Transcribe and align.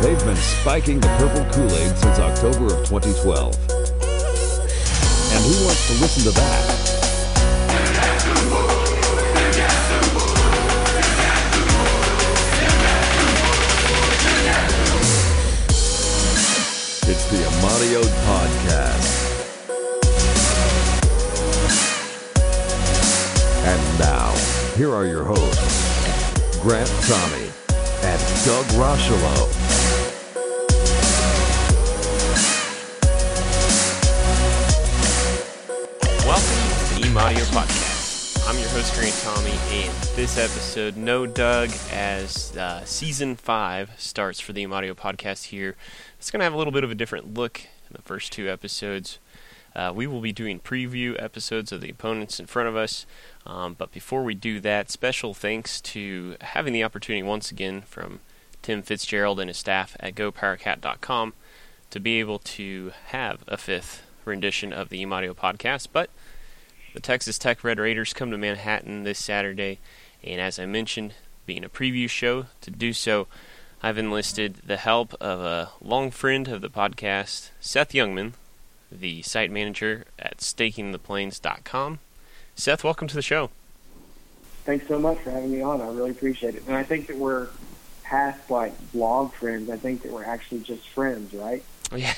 They've 0.00 0.24
been 0.24 0.36
spiking 0.36 1.00
the 1.00 1.08
purple 1.18 1.44
Kool-Aid 1.52 1.98
since 1.98 2.20
October 2.20 2.66
of 2.66 2.86
2012. 2.86 3.56
And 5.32 5.44
who 5.44 5.64
wants 5.66 5.88
to 5.88 5.94
listen 6.00 6.22
to 6.22 6.30
that? 6.30 6.88
It's 17.08 17.24
the 17.30 17.38
Amadio 17.42 18.02
Podcast. 18.24 19.08
And 23.64 23.98
now, 23.98 24.32
here 24.76 24.94
are 24.94 25.06
your 25.06 25.24
hosts, 25.24 26.60
Grant 26.62 26.88
Tommy 27.08 27.50
and 28.04 28.20
Doug 28.44 28.64
Rochelo. 28.78 29.67
Audio 37.18 37.42
Podcast. 37.46 38.48
I'm 38.48 38.56
your 38.60 38.68
host, 38.68 38.94
Grant 38.94 39.12
Tommy, 39.22 39.58
and 39.72 39.92
this 40.14 40.38
episode, 40.38 40.96
no 40.96 41.26
Doug, 41.26 41.68
as 41.90 42.56
uh, 42.56 42.84
season 42.84 43.34
five 43.34 43.90
starts 43.98 44.38
for 44.38 44.52
the 44.52 44.64
Audio 44.64 44.94
Podcast 44.94 45.46
here. 45.46 45.74
It's 46.16 46.30
going 46.30 46.38
to 46.38 46.44
have 46.44 46.52
a 46.52 46.56
little 46.56 46.72
bit 46.72 46.84
of 46.84 46.92
a 46.92 46.94
different 46.94 47.34
look 47.34 47.62
in 47.62 47.96
the 47.96 48.02
first 48.02 48.30
two 48.30 48.48
episodes. 48.48 49.18
Uh, 49.74 49.92
we 49.92 50.06
will 50.06 50.20
be 50.20 50.30
doing 50.30 50.60
preview 50.60 51.20
episodes 51.20 51.72
of 51.72 51.80
the 51.80 51.90
opponents 51.90 52.38
in 52.38 52.46
front 52.46 52.68
of 52.68 52.76
us, 52.76 53.04
um, 53.44 53.74
but 53.76 53.90
before 53.90 54.22
we 54.22 54.34
do 54.34 54.60
that, 54.60 54.88
special 54.88 55.34
thanks 55.34 55.80
to 55.80 56.36
having 56.40 56.72
the 56.72 56.84
opportunity 56.84 57.24
once 57.24 57.50
again 57.50 57.82
from 57.82 58.20
Tim 58.62 58.80
Fitzgerald 58.80 59.40
and 59.40 59.48
his 59.50 59.58
staff 59.58 59.96
at 59.98 60.14
GoPowerCat.com 60.14 61.32
to 61.90 62.00
be 62.00 62.20
able 62.20 62.38
to 62.38 62.92
have 63.06 63.42
a 63.48 63.56
fifth 63.56 64.04
rendition 64.24 64.72
of 64.72 64.88
the 64.88 65.04
Audio 65.04 65.34
Podcast, 65.34 65.88
but 65.92 66.10
the 66.94 67.00
Texas 67.00 67.38
Tech 67.38 67.62
Red 67.62 67.78
Raiders 67.78 68.12
come 68.12 68.30
to 68.30 68.38
Manhattan 68.38 69.04
this 69.04 69.18
Saturday, 69.18 69.78
and 70.22 70.40
as 70.40 70.58
I 70.58 70.66
mentioned, 70.66 71.14
being 71.46 71.64
a 71.64 71.68
preview 71.68 72.08
show, 72.08 72.46
to 72.60 72.70
do 72.70 72.92
so, 72.92 73.26
I've 73.82 73.98
enlisted 73.98 74.56
the 74.66 74.76
help 74.76 75.14
of 75.20 75.40
a 75.40 75.70
long 75.80 76.10
friend 76.10 76.48
of 76.48 76.60
the 76.60 76.70
podcast, 76.70 77.50
Seth 77.60 77.92
Youngman, 77.92 78.32
the 78.90 79.22
site 79.22 79.50
manager 79.50 80.04
at 80.18 80.38
stakingtheplains.com. 80.38 81.98
Seth, 82.54 82.82
welcome 82.84 83.06
to 83.08 83.14
the 83.14 83.22
show. 83.22 83.50
Thanks 84.64 84.88
so 84.88 84.98
much 84.98 85.18
for 85.18 85.30
having 85.30 85.52
me 85.52 85.62
on. 85.62 85.80
I 85.80 85.88
really 85.88 86.10
appreciate 86.10 86.54
it. 86.54 86.64
And 86.66 86.74
I 86.74 86.82
think 86.82 87.06
that 87.06 87.16
we're 87.16 87.48
past 88.02 88.50
like 88.50 88.72
blog 88.92 89.32
friends. 89.32 89.70
I 89.70 89.76
think 89.76 90.02
that 90.02 90.12
we're 90.12 90.24
actually 90.24 90.60
just 90.60 90.88
friends, 90.88 91.32
right? 91.34 91.62
Yeah, 91.96 92.14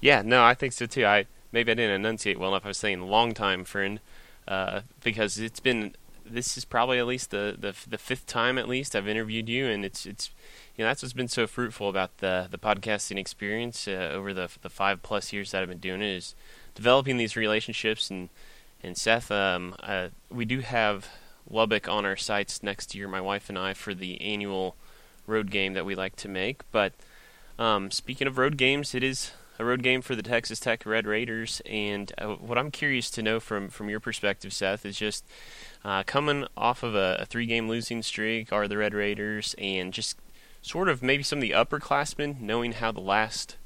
yeah, 0.00 0.22
no, 0.22 0.42
I 0.42 0.54
think 0.54 0.72
so 0.72 0.86
too. 0.86 1.04
I 1.04 1.26
maybe 1.52 1.72
I 1.72 1.74
didn't 1.74 1.94
enunciate 1.94 2.38
well 2.38 2.50
enough. 2.50 2.64
I 2.64 2.68
was 2.68 2.78
saying 2.78 3.00
long 3.00 3.34
time 3.34 3.64
friend 3.64 4.00
uh, 4.48 4.82
because 5.02 5.38
it's 5.38 5.60
been 5.60 5.94
this 6.24 6.56
is 6.56 6.64
probably 6.64 6.98
at 6.98 7.06
least 7.06 7.30
the, 7.30 7.56
the 7.58 7.74
the 7.88 7.98
fifth 7.98 8.26
time 8.26 8.58
at 8.58 8.68
least 8.68 8.94
I've 8.94 9.08
interviewed 9.08 9.48
you, 9.48 9.66
and 9.66 9.84
it's 9.84 10.06
it's 10.06 10.30
you 10.76 10.84
know 10.84 10.90
that's 10.90 11.02
what's 11.02 11.12
been 11.12 11.28
so 11.28 11.46
fruitful 11.46 11.88
about 11.88 12.18
the 12.18 12.48
the 12.50 12.58
podcasting 12.58 13.18
experience 13.18 13.88
uh, 13.88 14.10
over 14.12 14.32
the 14.32 14.48
the 14.62 14.70
five 14.70 15.02
plus 15.02 15.32
years 15.32 15.50
that 15.50 15.62
I've 15.62 15.68
been 15.68 15.78
doing 15.78 16.02
it 16.02 16.16
is 16.16 16.34
developing 16.74 17.16
these 17.16 17.36
relationships 17.36 18.10
and 18.10 18.28
and 18.82 18.96
Seth, 18.96 19.30
um, 19.30 19.74
uh, 19.82 20.08
we 20.30 20.44
do 20.44 20.60
have 20.60 21.08
Lubbock 21.48 21.88
on 21.88 22.06
our 22.06 22.16
sights 22.16 22.62
next 22.62 22.94
year, 22.94 23.08
my 23.08 23.20
wife 23.20 23.48
and 23.48 23.58
I, 23.58 23.74
for 23.74 23.94
the 23.94 24.20
annual 24.20 24.76
road 25.26 25.50
game 25.50 25.74
that 25.74 25.84
we 25.84 25.94
like 25.94 26.16
to 26.16 26.28
make. 26.28 26.62
But 26.72 26.92
um, 27.58 27.90
speaking 27.90 28.26
of 28.26 28.38
road 28.38 28.56
games, 28.56 28.94
it 28.94 29.04
is 29.04 29.32
a 29.60 29.64
road 29.64 29.82
game 29.82 30.00
for 30.00 30.16
the 30.16 30.22
Texas 30.22 30.58
Tech 30.58 30.86
Red 30.86 31.06
Raiders, 31.06 31.60
and 31.66 32.10
uh, 32.16 32.28
what 32.28 32.56
I'm 32.56 32.70
curious 32.70 33.10
to 33.10 33.22
know 33.22 33.38
from 33.38 33.68
from 33.68 33.90
your 33.90 34.00
perspective, 34.00 34.54
Seth, 34.54 34.86
is 34.86 34.98
just 34.98 35.24
uh, 35.84 36.02
coming 36.04 36.46
off 36.56 36.82
of 36.82 36.94
a, 36.94 37.18
a 37.20 37.26
three-game 37.26 37.68
losing 37.68 38.02
streak, 38.02 38.52
are 38.52 38.66
the 38.66 38.78
Red 38.78 38.94
Raiders, 38.94 39.54
and 39.58 39.92
just 39.92 40.16
sort 40.62 40.88
of 40.88 41.02
maybe 41.02 41.22
some 41.22 41.38
of 41.38 41.42
the 41.42 41.50
upperclassmen, 41.50 42.40
knowing 42.40 42.72
how 42.72 42.90
the 42.90 43.00
last 43.00 43.56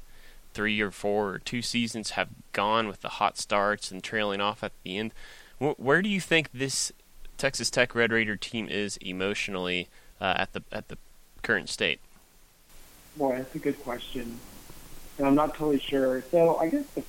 three 0.53 0.81
or 0.81 0.91
four 0.91 1.29
or 1.29 1.39
two 1.39 1.61
seasons 1.61 2.11
have 2.11 2.27
gone 2.51 2.87
with 2.87 2.99
the 3.01 3.09
hot 3.09 3.37
starts 3.37 3.89
and 3.89 4.03
trailing 4.03 4.41
off 4.41 4.63
at 4.63 4.73
the 4.83 4.97
end. 4.97 5.13
Where 5.59 6.01
do 6.01 6.09
you 6.09 6.19
think 6.19 6.49
this 6.53 6.91
Texas 7.37 7.69
Tech 7.69 7.95
Red 7.95 8.11
Raider 8.11 8.35
team 8.35 8.67
is 8.67 8.97
emotionally 8.97 9.87
uh, 10.19 10.33
at 10.37 10.51
the 10.51 10.61
at 10.73 10.89
the 10.89 10.97
current 11.41 11.69
state? 11.69 12.01
Boy, 13.15 13.37
that's 13.37 13.55
a 13.55 13.59
good 13.59 13.81
question. 13.81 14.37
And 15.17 15.27
I'm 15.27 15.35
not 15.35 15.55
totally 15.55 15.79
sure. 15.79 16.23
So 16.31 16.57
I 16.57 16.69
guess 16.69 16.85
the, 16.95 17.03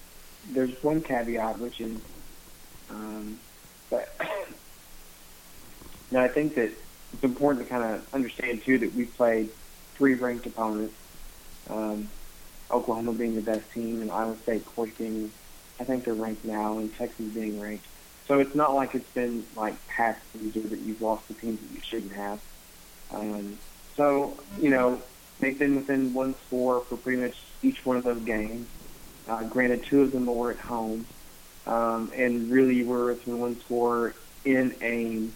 there's 0.53 0.83
one 0.83 1.00
caveat, 1.03 1.59
which 1.59 1.81
is, 1.81 1.99
um, 2.91 3.39
but 3.91 4.15
now 6.11 6.22
I 6.22 6.28
think 6.28 6.55
that 6.55 6.71
it's 7.12 7.25
important 7.25 7.65
to 7.65 7.71
kind 7.71 7.83
of 7.83 8.15
understand 8.15 8.62
too 8.62 8.78
that 8.78 8.94
we 8.94 9.06
played 9.06 9.50
three 9.94 10.15
ranked 10.15 10.47
opponents. 10.47 10.94
Um, 11.69 12.09
Oklahoma 12.71 13.12
being 13.12 13.34
the 13.34 13.43
best 13.43 13.71
team, 13.72 14.03
and 14.03 14.11
Iowa 14.11 14.37
State, 14.43 14.62
of 14.62 14.75
course, 14.75 14.91
being 14.99 15.31
I 15.78 15.84
think 15.84 16.05
they're 16.05 16.15
ranked 16.15 16.44
now, 16.44 16.78
and 16.78 16.94
Texas 16.97 17.27
being 17.27 17.61
ranked. 17.61 17.87
So 18.27 18.41
it's 18.41 18.55
not 18.55 18.75
like 18.75 18.94
it's 18.94 19.11
been 19.11 19.44
like 19.55 19.75
past 19.88 20.21
seasons 20.33 20.71
that 20.71 20.81
you've 20.81 21.00
lost 21.00 21.28
the 21.28 21.34
teams 21.34 21.61
that 21.61 21.75
you 21.75 21.81
shouldn't 21.83 22.12
have. 22.12 22.41
Um, 23.12 23.59
so 23.97 24.37
you 24.61 24.71
know 24.71 25.00
they've 25.38 25.59
been 25.59 25.77
within 25.77 26.12
one 26.12 26.34
score 26.47 26.81
for 26.81 26.97
pretty 26.97 27.23
much 27.23 27.37
each 27.62 27.84
one 27.84 27.97
of 27.97 28.05
those 28.05 28.22
games. 28.22 28.67
Uh, 29.28 29.43
granted, 29.44 29.84
two 29.89 30.03
of 30.03 30.12
them 30.12 30.27
were 30.27 30.53
at 30.53 30.59
home, 30.59 31.06
um, 31.67 32.12
and 32.15 32.50
really 32.50 32.83
were 32.84 33.06
within 33.06 33.39
one 33.39 33.61
score 33.61 34.15
in 34.44 34.75
aim 34.83 35.33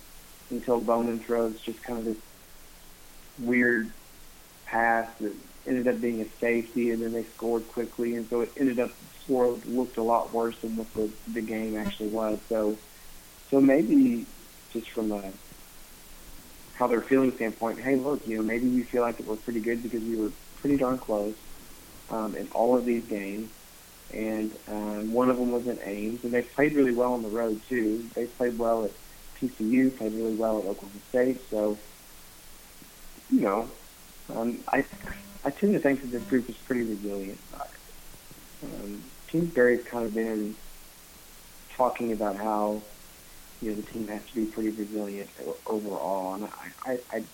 until 0.50 0.80
Bowman 0.80 1.20
throws 1.20 1.60
just 1.60 1.82
kind 1.82 1.98
of 1.98 2.04
this 2.04 2.16
weird 3.38 3.92
pass 4.66 5.08
that 5.20 5.32
ended 5.66 5.88
up 5.88 6.00
being 6.00 6.20
a 6.20 6.26
safety, 6.40 6.90
and 6.90 7.02
then 7.02 7.12
they 7.12 7.24
scored 7.36 7.66
quickly, 7.68 8.14
and 8.14 8.28
so 8.30 8.40
it 8.42 8.52
ended 8.56 8.78
up 8.78 8.90
score 9.24 9.58
looked 9.66 9.96
a 9.96 10.02
lot 10.02 10.32
worse 10.32 10.56
than 10.62 10.76
what 10.76 10.92
the, 10.94 11.10
the 11.32 11.40
game 11.40 11.76
actually 11.76 12.08
was. 12.08 12.38
So, 12.48 12.76
so 13.50 13.60
maybe 13.60 14.26
just 14.72 14.90
from 14.90 15.12
a 15.12 15.32
how 16.74 16.86
they're 16.86 17.02
feeling 17.02 17.32
standpoint, 17.36 17.78
hey, 17.80 17.96
look, 17.96 18.26
you 18.26 18.38
know, 18.38 18.42
maybe 18.42 18.66
we 18.66 18.84
feel 18.84 19.02
like 19.02 19.20
it 19.20 19.26
was 19.26 19.38
pretty 19.40 19.60
good 19.60 19.82
because 19.82 20.00
we 20.00 20.16
were 20.16 20.30
pretty 20.56 20.78
darn 20.78 20.96
close 20.96 21.34
um, 22.10 22.34
in 22.36 22.48
all 22.48 22.76
of 22.76 22.84
these 22.84 23.04
games, 23.08 23.50
and 24.10 24.52
um, 24.68 25.12
one 25.12 25.30
of 25.30 25.36
them 25.36 25.52
was 25.52 25.66
in 25.66 25.78
Ames, 25.84 26.20
and 26.24 26.32
they 26.32 26.42
played 26.42 26.74
really 26.74 26.92
well 26.92 27.12
on 27.12 27.22
the 27.22 27.28
road 27.28 27.62
too. 27.68 28.08
They 28.14 28.26
played 28.26 28.58
well 28.58 28.84
at 28.84 28.92
TCU, 29.40 29.96
played 29.96 30.12
really 30.12 30.34
well 30.34 30.58
at 30.58 30.66
Oklahoma 30.66 31.00
State, 31.08 31.40
so 31.50 31.78
you 33.30 33.40
know, 33.40 33.70
um, 34.28 34.64
I 34.68 34.84
I 35.44 35.50
tend 35.50 35.72
to 35.74 35.80
think 35.80 36.02
that 36.02 36.10
this 36.10 36.28
group 36.28 36.48
is 36.50 36.56
pretty 36.66 36.82
resilient. 36.82 37.40
Um, 38.62 39.04
Kingsbury's 39.30 39.86
kind 39.90 40.04
of 40.04 40.14
been 40.14 40.56
talking 41.76 42.12
about 42.12 42.36
how 42.36 42.82
you 43.60 43.70
know 43.70 43.76
the 43.76 43.82
team 43.82 44.08
has 44.08 44.22
to 44.28 44.34
be 44.34 44.46
pretty 44.46 44.70
resilient 44.70 45.30
overall, 45.66 46.34
and 46.34 46.44
I, 46.84 46.98
I, 47.12 47.24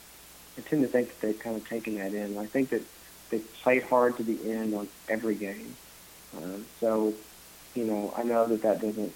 I 0.58 0.60
tend 0.68 0.82
to 0.82 0.88
think 0.88 1.08
that 1.08 1.20
they've 1.20 1.38
kind 1.38 1.56
of 1.56 1.68
taken 1.68 1.96
that 1.96 2.12
in. 2.12 2.38
I 2.38 2.46
think 2.46 2.70
that 2.70 2.82
they 3.30 3.38
played 3.62 3.82
hard 3.84 4.16
to 4.18 4.22
the 4.22 4.50
end 4.50 4.74
on 4.74 4.88
every 5.08 5.34
game. 5.34 5.76
Um, 6.36 6.64
so, 6.80 7.14
you 7.74 7.84
know, 7.84 8.12
I 8.16 8.22
know 8.22 8.46
that 8.46 8.62
that 8.62 8.80
doesn't 8.80 9.12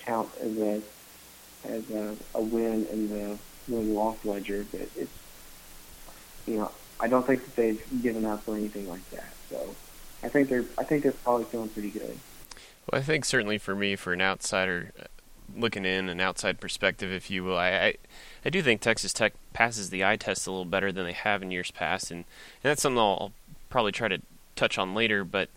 count 0.00 0.28
as 0.40 0.56
a 0.58 0.82
as 1.64 1.90
a, 1.90 2.16
a 2.34 2.40
win 2.40 2.86
in 2.86 3.08
the 3.08 3.38
win-loss 3.68 4.24
ledger, 4.24 4.66
but 4.70 4.80
it's 4.96 5.12
you 6.46 6.56
know 6.56 6.70
I 7.00 7.08
don't 7.08 7.26
think 7.26 7.44
that 7.44 7.56
they've 7.56 8.02
given 8.02 8.24
up 8.24 8.46
or 8.46 8.56
anything 8.56 8.88
like 8.88 9.08
that. 9.10 9.32
So 9.48 9.74
I 10.22 10.28
think 10.28 10.48
they're 10.48 10.64
I 10.78 10.84
think 10.84 11.02
they're 11.02 11.12
probably 11.12 11.44
feeling 11.44 11.68
pretty 11.68 11.90
good. 11.90 12.18
Well, 12.90 13.00
I 13.00 13.04
think 13.04 13.24
certainly 13.24 13.58
for 13.58 13.74
me, 13.74 13.96
for 13.96 14.12
an 14.12 14.20
outsider 14.20 14.92
looking 15.54 15.84
in, 15.84 16.08
an 16.08 16.20
outside 16.20 16.60
perspective, 16.60 17.12
if 17.12 17.30
you 17.30 17.44
will, 17.44 17.56
I, 17.56 17.70
I, 17.70 17.94
I 18.44 18.50
do 18.50 18.62
think 18.62 18.80
Texas 18.80 19.12
Tech 19.12 19.34
passes 19.52 19.90
the 19.90 20.04
eye 20.04 20.16
test 20.16 20.46
a 20.46 20.50
little 20.50 20.64
better 20.64 20.90
than 20.90 21.04
they 21.04 21.12
have 21.12 21.42
in 21.42 21.50
years 21.50 21.70
past, 21.70 22.10
and, 22.10 22.18
and 22.18 22.70
that's 22.70 22.82
something 22.82 22.98
I'll 22.98 23.32
probably 23.72 23.90
try 23.90 24.06
to 24.06 24.20
touch 24.54 24.78
on 24.78 24.94
later. 24.94 25.24
But 25.24 25.48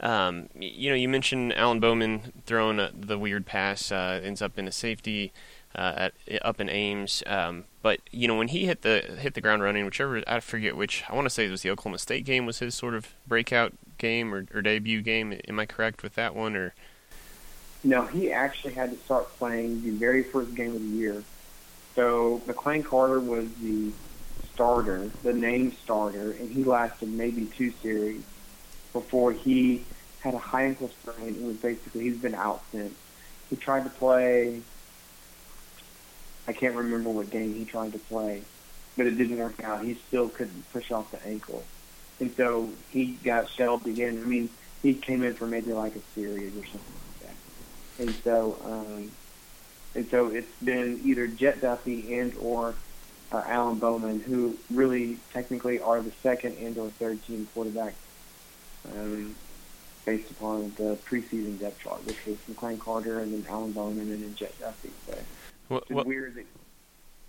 um, 0.00 0.48
you 0.54 0.90
know, 0.90 0.96
you 0.96 1.08
mentioned 1.08 1.54
Alan 1.54 1.80
Bowman 1.80 2.32
throwing 2.44 2.78
a, 2.78 2.90
the 2.92 3.18
weird 3.18 3.46
pass, 3.46 3.90
uh, 3.90 4.20
ends 4.22 4.42
up 4.42 4.58
in 4.58 4.68
a 4.68 4.72
safety. 4.72 5.32
Uh, 5.72 6.10
at, 6.26 6.44
up 6.44 6.60
in 6.60 6.68
Ames, 6.68 7.22
um, 7.28 7.62
but 7.80 8.00
you 8.10 8.26
know 8.26 8.34
when 8.34 8.48
he 8.48 8.66
hit 8.66 8.82
the 8.82 9.02
hit 9.20 9.34
the 9.34 9.40
ground 9.40 9.62
running, 9.62 9.84
whichever 9.84 10.20
I 10.26 10.40
forget 10.40 10.76
which 10.76 11.04
I 11.08 11.14
want 11.14 11.26
to 11.26 11.30
say 11.30 11.46
it 11.46 11.50
was 11.52 11.62
the 11.62 11.70
Oklahoma 11.70 11.98
State 11.98 12.24
game 12.24 12.44
was 12.44 12.58
his 12.58 12.74
sort 12.74 12.92
of 12.92 13.14
breakout 13.28 13.72
game 13.96 14.34
or, 14.34 14.46
or 14.52 14.62
debut 14.62 15.00
game. 15.00 15.40
Am 15.46 15.60
I 15.60 15.66
correct 15.66 16.02
with 16.02 16.16
that 16.16 16.34
one? 16.34 16.56
Or 16.56 16.74
no, 17.84 18.04
he 18.06 18.32
actually 18.32 18.74
had 18.74 18.90
to 18.90 18.96
start 18.96 19.28
playing 19.38 19.84
the 19.84 19.90
very 19.90 20.24
first 20.24 20.56
game 20.56 20.74
of 20.74 20.82
the 20.82 20.88
year. 20.88 21.22
So 21.94 22.42
McLane 22.48 22.84
Carter 22.84 23.20
was 23.20 23.46
the 23.62 23.92
starter, 24.60 25.10
the 25.22 25.32
name 25.32 25.74
starter, 25.82 26.32
and 26.32 26.50
he 26.50 26.64
lasted 26.64 27.08
maybe 27.08 27.46
two 27.46 27.72
series 27.82 28.22
before 28.92 29.32
he 29.32 29.82
had 30.20 30.34
a 30.34 30.38
high 30.38 30.64
ankle 30.64 30.90
sprain 31.00 31.28
and 31.28 31.46
was 31.46 31.56
basically 31.56 32.02
he's 32.02 32.18
been 32.18 32.34
out 32.34 32.62
since. 32.70 32.92
He 33.48 33.56
tried 33.56 33.84
to 33.84 33.90
play. 33.90 34.60
I 36.46 36.52
can't 36.52 36.74
remember 36.74 37.08
what 37.08 37.30
game 37.30 37.54
he 37.54 37.64
tried 37.64 37.92
to 37.92 37.98
play, 38.00 38.42
but 38.98 39.06
it 39.06 39.12
didn't 39.12 39.38
work 39.38 39.64
out. 39.64 39.82
He 39.82 39.94
still 40.08 40.28
couldn't 40.28 40.70
push 40.74 40.90
off 40.90 41.10
the 41.10 41.26
ankle, 41.26 41.64
and 42.20 42.30
so 42.36 42.68
he 42.90 43.12
got 43.24 43.48
shelved 43.48 43.86
again. 43.86 44.20
I 44.22 44.28
mean, 44.28 44.50
he 44.82 44.92
came 44.92 45.22
in 45.22 45.32
for 45.32 45.46
maybe 45.46 45.72
like 45.72 45.96
a 45.96 46.02
series 46.14 46.54
or 46.54 46.66
something 46.66 46.94
like 47.08 47.30
that, 47.30 48.02
and 48.02 48.14
so 48.22 48.58
um, 48.66 49.10
and 49.94 50.06
so 50.10 50.26
it's 50.26 50.52
been 50.62 51.00
either 51.02 51.26
Jett 51.28 51.62
Duffy 51.62 52.18
and 52.18 52.34
or 52.42 52.74
uh, 53.32 53.42
Alan 53.46 53.78
Bowman, 53.78 54.20
who 54.20 54.56
really 54.70 55.18
technically 55.32 55.80
are 55.80 56.00
the 56.00 56.12
second 56.22 56.56
and 56.58 56.76
or 56.78 56.88
third 56.90 57.24
team 57.24 57.48
quarterback 57.54 57.94
um, 58.92 59.34
based 60.04 60.30
upon 60.30 60.72
the 60.76 60.96
preseason 61.06 61.58
depth 61.60 61.80
chart, 61.80 62.04
which 62.06 62.24
was 62.26 62.36
McLane 62.50 62.78
Carter 62.78 63.20
and 63.20 63.32
then 63.32 63.44
Alan 63.50 63.72
Bowman 63.72 64.10
and 64.10 64.22
then 64.22 64.34
Jett 64.34 64.58
Duffy. 64.58 64.90
So 65.06 65.18
well, 65.68 65.82
well, 65.90 66.04
weird 66.04 66.34
that. 66.34 66.46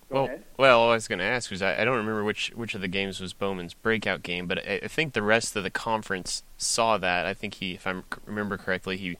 Go 0.09 0.15
well, 0.15 0.25
ahead. 0.25 0.43
well, 0.57 0.89
I 0.89 0.93
was 0.93 1.07
going 1.07 1.19
to 1.19 1.25
ask 1.25 1.49
was 1.51 1.61
I, 1.61 1.81
I 1.81 1.85
don't 1.85 1.95
remember 1.95 2.23
which 2.23 2.51
which 2.55 2.75
of 2.75 2.81
the 2.81 2.87
games 2.87 3.19
was 3.21 3.33
Bowman's 3.33 3.73
breakout 3.73 4.23
game, 4.23 4.47
but 4.47 4.59
I, 4.59 4.81
I 4.83 4.87
think 4.87 5.13
the 5.13 5.21
rest 5.21 5.55
of 5.55 5.63
the 5.63 5.69
conference 5.69 6.43
saw 6.57 6.97
that. 6.97 7.25
I 7.25 7.33
think 7.33 7.55
he, 7.55 7.75
if 7.75 7.87
I 7.87 8.01
remember 8.25 8.57
correctly, 8.57 8.97
he 8.97 9.17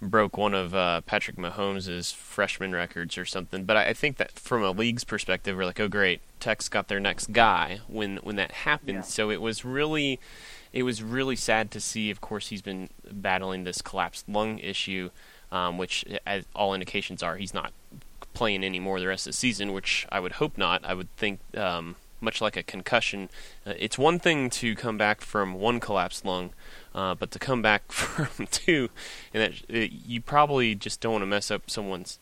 broke 0.00 0.36
one 0.36 0.54
of 0.54 0.74
uh, 0.74 1.00
Patrick 1.02 1.36
Mahomes' 1.36 2.14
freshman 2.14 2.72
records 2.72 3.18
or 3.18 3.24
something. 3.24 3.64
But 3.64 3.76
I, 3.76 3.88
I 3.88 3.92
think 3.94 4.16
that 4.18 4.32
from 4.32 4.62
a 4.62 4.70
league's 4.70 5.04
perspective, 5.04 5.56
we're 5.56 5.64
like, 5.64 5.80
oh 5.80 5.88
great, 5.88 6.20
Tech's 6.40 6.68
got 6.68 6.88
their 6.88 7.00
next 7.00 7.32
guy 7.32 7.80
when 7.88 8.18
when 8.18 8.36
that 8.36 8.52
happened. 8.52 8.98
Yeah. 8.98 9.02
So 9.02 9.30
it 9.30 9.40
was 9.40 9.64
really, 9.64 10.20
it 10.72 10.82
was 10.84 11.02
really 11.02 11.36
sad 11.36 11.70
to 11.72 11.80
see. 11.80 12.10
Of 12.10 12.20
course, 12.20 12.48
he's 12.48 12.62
been 12.62 12.90
battling 13.10 13.64
this 13.64 13.82
collapsed 13.82 14.28
lung 14.28 14.58
issue, 14.58 15.10
um, 15.50 15.78
which, 15.78 16.04
as 16.26 16.44
all 16.54 16.74
indications 16.74 17.22
are, 17.22 17.36
he's 17.36 17.54
not 17.54 17.72
playing 18.34 18.64
anymore 18.64 19.00
the 19.00 19.08
rest 19.08 19.26
of 19.26 19.32
the 19.32 19.36
season. 19.36 19.72
Which 19.72 20.06
I 20.10 20.20
would 20.20 20.32
hope 20.32 20.56
not. 20.56 20.84
I 20.84 20.94
would 20.94 21.14
think. 21.16 21.40
Um, 21.56 21.96
much 22.20 22.40
like 22.40 22.56
a 22.56 22.62
concussion, 22.62 23.28
uh, 23.66 23.74
it's 23.78 23.98
one 23.98 24.18
thing 24.18 24.50
to 24.50 24.74
come 24.74 24.98
back 24.98 25.20
from 25.20 25.54
one 25.54 25.80
collapsed 25.80 26.24
lung, 26.24 26.50
uh, 26.94 27.14
but 27.14 27.30
to 27.30 27.38
come 27.38 27.62
back 27.62 27.90
from 27.92 28.46
two, 28.46 28.88
and 29.32 29.42
that 29.42 29.52
uh, 29.74 29.88
you 29.90 30.20
probably 30.20 30.74
just 30.74 31.00
don't 31.00 31.12
want 31.12 31.22
to 31.22 31.26
mess 31.26 31.50
up 31.50 31.70
someone's 31.70 32.18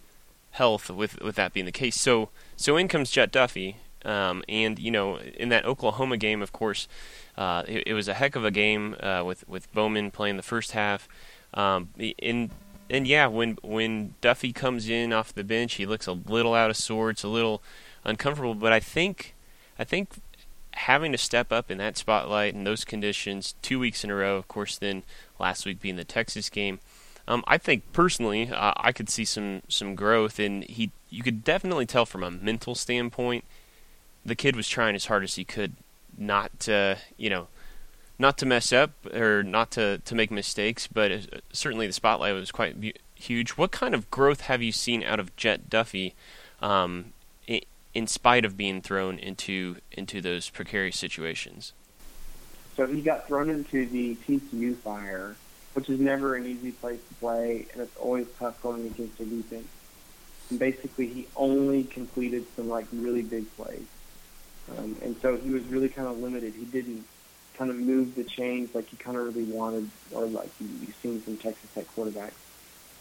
health 0.52 0.90
with 0.90 1.20
with 1.20 1.36
that 1.36 1.52
being 1.52 1.66
the 1.66 1.72
case. 1.72 2.00
So 2.00 2.30
so 2.56 2.76
in 2.76 2.88
comes 2.88 3.10
Jett 3.10 3.30
Duffy, 3.30 3.76
um, 4.04 4.42
and 4.48 4.78
you 4.78 4.90
know 4.90 5.18
in 5.18 5.48
that 5.50 5.64
Oklahoma 5.64 6.16
game, 6.16 6.42
of 6.42 6.52
course, 6.52 6.88
uh, 7.36 7.62
it, 7.66 7.84
it 7.88 7.94
was 7.94 8.08
a 8.08 8.14
heck 8.14 8.36
of 8.36 8.44
a 8.44 8.50
game 8.50 8.96
uh, 9.00 9.22
with 9.24 9.48
with 9.48 9.72
Bowman 9.72 10.10
playing 10.10 10.36
the 10.36 10.42
first 10.42 10.72
half. 10.72 11.08
Um, 11.54 11.90
in 11.98 12.50
and 12.88 13.06
yeah, 13.06 13.26
when 13.26 13.58
when 13.62 14.14
Duffy 14.20 14.52
comes 14.52 14.88
in 14.88 15.12
off 15.12 15.34
the 15.34 15.44
bench, 15.44 15.74
he 15.74 15.86
looks 15.86 16.06
a 16.06 16.12
little 16.12 16.54
out 16.54 16.70
of 16.70 16.76
sorts, 16.76 17.22
a 17.22 17.28
little 17.28 17.62
uncomfortable. 18.04 18.54
But 18.54 18.72
I 18.72 18.80
think 18.80 19.34
I 19.78 19.84
think 19.84 20.10
having 20.72 21.12
to 21.12 21.18
step 21.18 21.52
up 21.52 21.70
in 21.70 21.78
that 21.78 21.96
spotlight 21.96 22.54
in 22.54 22.64
those 22.64 22.84
conditions 22.84 23.54
two 23.62 23.78
weeks 23.78 24.04
in 24.04 24.10
a 24.10 24.14
row, 24.14 24.36
of 24.36 24.46
course, 24.48 24.76
then 24.76 25.02
last 25.38 25.64
week 25.64 25.80
being 25.80 25.96
the 25.96 26.04
Texas 26.04 26.48
game, 26.50 26.80
um, 27.28 27.42
I 27.46 27.58
think 27.58 27.92
personally 27.92 28.50
uh, 28.50 28.72
I 28.76 28.92
could 28.92 29.08
see 29.08 29.24
some 29.24 29.62
some 29.68 29.94
growth, 29.94 30.38
and 30.38 30.64
he 30.64 30.92
you 31.10 31.22
could 31.22 31.42
definitely 31.42 31.86
tell 31.86 32.06
from 32.06 32.22
a 32.22 32.30
mental 32.30 32.74
standpoint, 32.74 33.44
the 34.24 34.36
kid 34.36 34.54
was 34.54 34.68
trying 34.68 34.94
as 34.94 35.06
hard 35.06 35.24
as 35.24 35.34
he 35.34 35.44
could 35.44 35.72
not 36.16 36.58
to 36.60 36.98
you 37.16 37.28
know 37.28 37.48
not 38.18 38.38
to 38.38 38.46
mess 38.46 38.72
up 38.72 38.92
or 39.12 39.42
not 39.42 39.72
to 39.72 39.98
to 39.98 40.14
make 40.14 40.30
mistakes, 40.30 40.86
but 40.86 41.42
certainly 41.52 41.86
the 41.86 41.92
spotlight 41.92 42.34
was 42.34 42.52
quite 42.52 42.76
huge. 43.14 43.50
What 43.52 43.72
kind 43.72 43.94
of 43.94 44.10
growth 44.10 44.42
have 44.42 44.62
you 44.62 44.72
seen 44.72 45.02
out 45.02 45.18
of 45.18 45.34
Jett 45.36 45.68
Duffy? 45.68 46.14
Um, 46.62 47.12
in 47.96 48.06
spite 48.06 48.44
of 48.44 48.58
being 48.58 48.82
thrown 48.82 49.18
into 49.18 49.76
into 49.90 50.20
those 50.20 50.50
precarious 50.50 50.98
situations. 50.98 51.72
So 52.76 52.86
he 52.86 53.00
got 53.00 53.26
thrown 53.26 53.48
into 53.48 53.86
the 53.86 54.16
TCU 54.16 54.76
fire, 54.76 55.34
which 55.72 55.88
is 55.88 55.98
never 55.98 56.34
an 56.34 56.44
easy 56.44 56.72
place 56.72 57.00
to 57.08 57.14
play, 57.14 57.64
and 57.72 57.80
it's 57.80 57.96
always 57.96 58.26
tough 58.38 58.60
going 58.60 58.84
against 58.84 59.18
a 59.18 59.24
defense. 59.24 59.66
And 60.50 60.58
basically, 60.58 61.06
he 61.06 61.26
only 61.36 61.84
completed 61.84 62.44
some 62.54 62.68
like 62.68 62.84
really 62.92 63.22
big 63.22 63.46
plays, 63.56 63.86
um, 64.76 64.96
and 65.00 65.16
so 65.22 65.38
he 65.38 65.48
was 65.48 65.64
really 65.64 65.88
kind 65.88 66.06
of 66.06 66.18
limited. 66.18 66.52
He 66.52 66.66
didn't 66.66 67.06
kind 67.56 67.70
of 67.70 67.78
move 67.78 68.14
the 68.14 68.24
chains 68.24 68.74
like 68.74 68.90
he 68.90 68.98
kind 68.98 69.16
of 69.16 69.34
really 69.34 69.50
wanted, 69.50 69.88
or 70.12 70.26
like 70.26 70.50
you- 70.60 70.68
you've 70.82 70.96
seen 71.02 71.22
from 71.22 71.38
Texas 71.38 71.70
Tech 71.74 71.86
quarterbacks. 71.96 72.36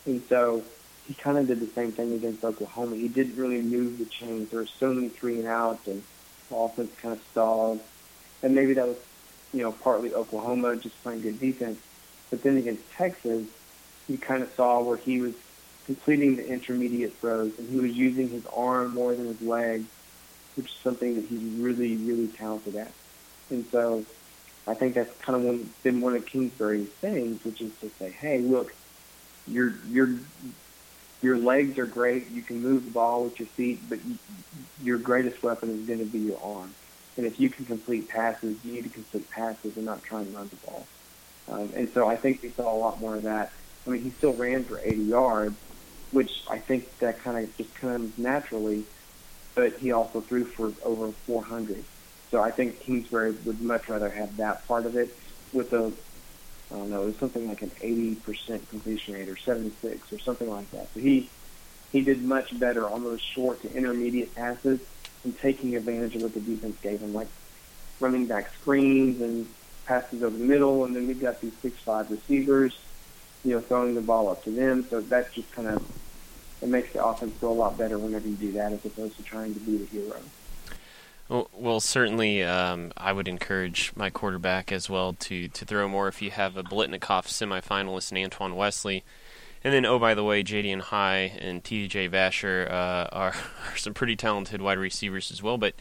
And 0.06 0.24
so 0.30 0.64
he 1.08 1.14
kind 1.14 1.38
of 1.38 1.48
did 1.48 1.60
the 1.60 1.68
same 1.68 1.92
thing 1.92 2.14
against 2.14 2.44
Oklahoma. 2.44 2.96
He 2.96 3.08
didn't 3.08 3.36
really 3.36 3.62
move 3.62 4.00
the 4.00 4.06
chains. 4.06 4.50
There 4.50 4.60
were 4.60 4.66
so 4.66 4.94
many 4.94 5.10
three 5.10 5.40
and 5.40 5.48
outs, 5.48 5.88
and 5.88 6.04
the 6.50 6.56
offense 6.56 6.92
kind 7.02 7.14
of 7.14 7.22
stalled. 7.32 7.80
And 8.42 8.56
maybe 8.56 8.74
that 8.74 8.88
was, 8.88 8.98
you 9.54 9.62
know, 9.62 9.72
partly 9.72 10.14
Oklahoma 10.14 10.76
just 10.78 11.02
playing 11.04 11.22
good 11.22 11.40
defense. 11.40 11.80
But 12.32 12.42
then 12.42 12.58
against 12.58 12.90
Texas, 12.92 13.48
you 14.10 14.18
kind 14.18 14.42
of 14.42 14.52
saw 14.56 14.82
where 14.82 14.98
he 14.98 15.22
was 15.22 15.34
completing 15.86 16.36
the 16.36 16.48
intermediate 16.48 17.16
throws, 17.20 17.58
and 17.60 17.70
he 17.70 17.80
was 17.80 17.92
using 17.92 18.30
his 18.30 18.46
arm 18.48 18.94
more 18.94 19.14
than 19.14 19.28
his 19.28 19.42
legs, 19.42 19.86
which 20.56 20.68
is 20.68 20.78
something 20.84 21.16
that 21.16 21.26
he's 21.26 21.60
really, 21.60 21.96
really 21.98 22.28
talented 22.28 22.76
at. 22.76 22.92
And 23.52 23.66
so 23.72 24.04
I 24.66 24.74
think 24.74 24.96
that's 24.96 25.16
kind 25.22 25.38
of 25.38 25.44
one, 25.44 25.70
been 25.84 26.02
one 26.02 26.16
of 26.16 26.26
Kingsbury's 26.26 26.90
things, 26.90 27.44
which 27.44 27.62
is 27.62 27.72
to 27.82 27.92
say, 28.00 28.10
hey, 28.10 28.40
look, 28.40 28.74
your 29.48 29.76
your 29.90 30.16
your 31.26 31.40
legs 31.40 31.80
are 31.80 31.88
great. 31.88 32.30
You 32.30 32.44
can 32.44 32.62
move 32.62 32.86
the 32.86 32.92
ball 32.92 33.24
with 33.24 33.34
your 33.40 33.48
feet, 33.58 33.90
but 33.90 33.98
you, 34.06 34.20
your 34.80 35.00
greatest 35.00 35.42
weapon 35.42 35.72
is 35.72 35.88
going 35.88 35.98
to 35.98 36.06
be 36.06 36.20
your 36.20 36.40
arm. 36.40 36.76
And 37.18 37.26
if 37.26 37.40
you 37.40 37.50
can 37.50 37.66
complete 37.66 38.08
passes, 38.10 38.58
you 38.62 38.74
need 38.74 38.84
to 38.84 38.90
complete 38.90 39.28
passes 39.32 39.74
and 39.76 39.86
not 39.86 40.04
try 40.04 40.22
and 40.22 40.32
run 40.36 40.50
the 40.52 40.58
ball. 40.58 40.88
Um, 41.48 41.72
and 41.76 41.90
so 41.96 42.08
I 42.08 42.16
think 42.16 42.42
we 42.44 42.54
saw 42.56 42.72
a 42.72 42.78
lot 42.78 43.02
more 43.02 43.16
of 43.16 43.24
that. 43.24 43.50
I 43.88 43.90
mean, 43.90 44.04
he 44.04 44.14
still 44.18 44.34
ran 44.34 44.66
for 44.66 44.80
80 44.80 45.02
yards, 45.02 45.56
which 46.12 46.30
I 46.52 46.60
think 46.60 46.86
that 47.02 47.24
kind 47.24 47.44
of 47.44 47.58
just 47.58 47.74
comes 47.82 48.14
naturally, 48.18 48.86
but 49.56 49.80
he 49.80 49.92
also 49.94 50.24
threw 50.30 50.46
for 50.56 50.74
over 50.84 51.12
400. 51.26 51.86
So 52.30 52.40
I 52.40 52.52
think 52.52 52.82
Kingsbury 52.86 53.34
would 53.46 53.62
much 53.62 53.84
rather 53.90 54.12
have 54.12 54.38
that 54.38 54.68
part 54.68 54.86
of 54.86 54.96
it 54.96 55.10
with 55.52 55.74
a, 55.74 55.92
I 56.72 56.76
don't 56.76 56.90
know, 56.90 57.04
it 57.04 57.06
was 57.06 57.18
something 57.18 57.48
like 57.48 57.62
an 57.62 57.72
80% 57.82 58.70
completion 58.70 59.14
rate 59.14 59.30
or 59.30 59.38
76 59.38 60.12
or 60.12 60.20
something 60.20 60.50
like 60.50 60.70
that. 60.72 60.90
So 60.94 61.00
he 61.00 61.30
he 61.92 62.02
did 62.02 62.24
much 62.24 62.58
better 62.60 62.90
on 62.90 63.04
those 63.04 63.22
short 63.22 63.62
to 63.62 63.74
intermediate 63.74 64.36
passes 64.36 64.80
and 65.24 65.40
taking 65.40 65.76
advantage 65.76 66.16
of 66.16 66.24
what 66.24 66.34
the 66.34 66.42
defense 66.42 66.76
gave 66.82 67.00
him, 67.00 67.14
like 67.14 67.30
running 68.00 68.26
back 68.26 68.54
screens 68.60 69.22
and 69.22 69.48
passes 69.86 70.22
over 70.22 70.36
the 70.36 70.44
middle. 70.44 70.84
And 70.84 70.96
then 70.96 71.08
we've 71.08 71.22
got 71.22 71.40
these 71.40 71.54
six-five 71.62 72.12
receivers, 72.12 72.78
you 73.46 73.52
know, 73.52 73.62
throwing 73.62 73.96
the 73.96 74.02
ball 74.02 74.30
up 74.30 74.44
to 74.44 74.52
them. 74.52 74.86
So 74.90 75.00
that 75.02 75.34
just 75.34 75.50
kind 75.54 75.70
of 75.70 75.84
it 76.62 76.70
makes 76.70 76.92
the 76.94 77.06
offense 77.06 77.34
go 77.40 77.52
a 77.52 77.54
lot 77.54 77.78
better 77.78 77.98
whenever 77.98 78.28
you 78.28 78.36
do 78.36 78.52
that, 78.54 78.74
as 78.74 78.84
opposed 78.86 79.18
to 79.18 79.24
trying 79.24 79.54
to 79.54 79.60
be 79.60 79.78
the 79.78 79.86
hero. 79.86 80.20
Well, 81.28 81.50
well 81.54 81.80
certainly, 81.80 82.44
um, 82.44 82.92
I 82.96 83.12
would 83.14 83.28
encourage 83.28 83.92
my 83.96 84.10
quarterback 84.10 84.72
as 84.72 84.90
well 84.90 85.14
to, 85.14 85.48
to 85.48 85.66
throw 85.66 85.88
more 85.88 86.08
if 86.08 86.22
you 86.22 86.32
have 86.32 86.58
a 86.58 86.64
Biletnikoff 86.64 87.28
semifinalist 87.28 88.12
in 88.12 88.24
Antoine 88.24 88.56
Wesley. 88.56 89.04
And 89.64 89.74
then, 89.74 89.86
oh, 89.86 89.98
by 89.98 90.14
the 90.14 90.24
way, 90.24 90.44
Ja'Deion 90.44 90.82
High 90.82 91.36
and 91.40 91.64
TJ 91.64 92.12
Vasher 92.12 92.70
uh, 92.70 93.08
are, 93.12 93.34
are 93.72 93.78
some 93.78 93.96
pretty 93.96 94.16
talented 94.16 94.62
wide 94.62 94.78
receivers 94.78 95.32
as 95.32 95.42
well. 95.42 95.58
But 95.58 95.74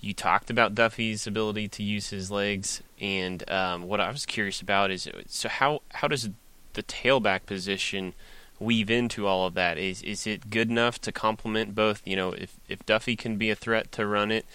you 0.00 0.12
talked 0.12 0.50
about 0.50 0.74
Duffy's 0.74 1.26
ability 1.26 1.68
to 1.68 1.82
use 1.82 2.10
his 2.10 2.30
legs, 2.30 2.82
and 3.00 3.48
um, 3.48 3.84
what 3.84 4.00
I 4.00 4.10
was 4.10 4.26
curious 4.26 4.60
about 4.60 4.90
is 4.90 5.08
so 5.28 5.48
how 5.48 5.80
how 5.90 6.08
does 6.08 6.28
the 6.74 6.82
tailback 6.82 7.46
position 7.46 8.12
weave 8.58 8.90
into 8.90 9.26
all 9.26 9.46
of 9.46 9.54
that? 9.54 9.78
Is 9.78 10.02
is 10.02 10.26
it 10.26 10.50
good 10.50 10.70
enough 10.70 11.00
to 11.02 11.12
complement 11.12 11.74
both? 11.74 12.02
You 12.04 12.16
know, 12.16 12.32
if 12.32 12.56
if 12.68 12.84
Duffy 12.86 13.16
can 13.16 13.36
be 13.36 13.50
a 13.50 13.54
threat 13.54 13.92
to 13.92 14.06
run 14.06 14.30
it, 14.30 14.46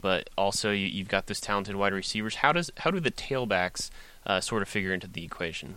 but 0.00 0.30
also 0.36 0.70
you, 0.70 0.86
you've 0.86 1.08
got 1.08 1.26
those 1.26 1.40
talented 1.40 1.76
wide 1.76 1.92
receivers. 1.92 2.36
How 2.36 2.52
does 2.52 2.70
how 2.78 2.90
do 2.90 3.00
the 3.00 3.10
tailbacks 3.10 3.90
uh, 4.26 4.40
sort 4.40 4.62
of 4.62 4.68
figure 4.68 4.92
into 4.92 5.08
the 5.08 5.24
equation? 5.24 5.76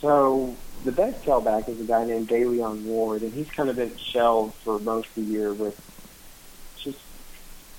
So 0.00 0.54
the 0.84 0.92
best 0.92 1.24
tailback 1.24 1.68
is 1.68 1.80
a 1.80 1.84
guy 1.84 2.04
named 2.04 2.28
Da'Leon 2.28 2.84
Ward, 2.84 3.22
and 3.22 3.32
he's 3.32 3.50
kind 3.50 3.70
of 3.70 3.76
been 3.76 3.96
shelved 3.96 4.54
for 4.56 4.78
most 4.78 5.08
of 5.08 5.14
the 5.14 5.22
year 5.22 5.52
with 5.52 5.80
just 6.76 6.98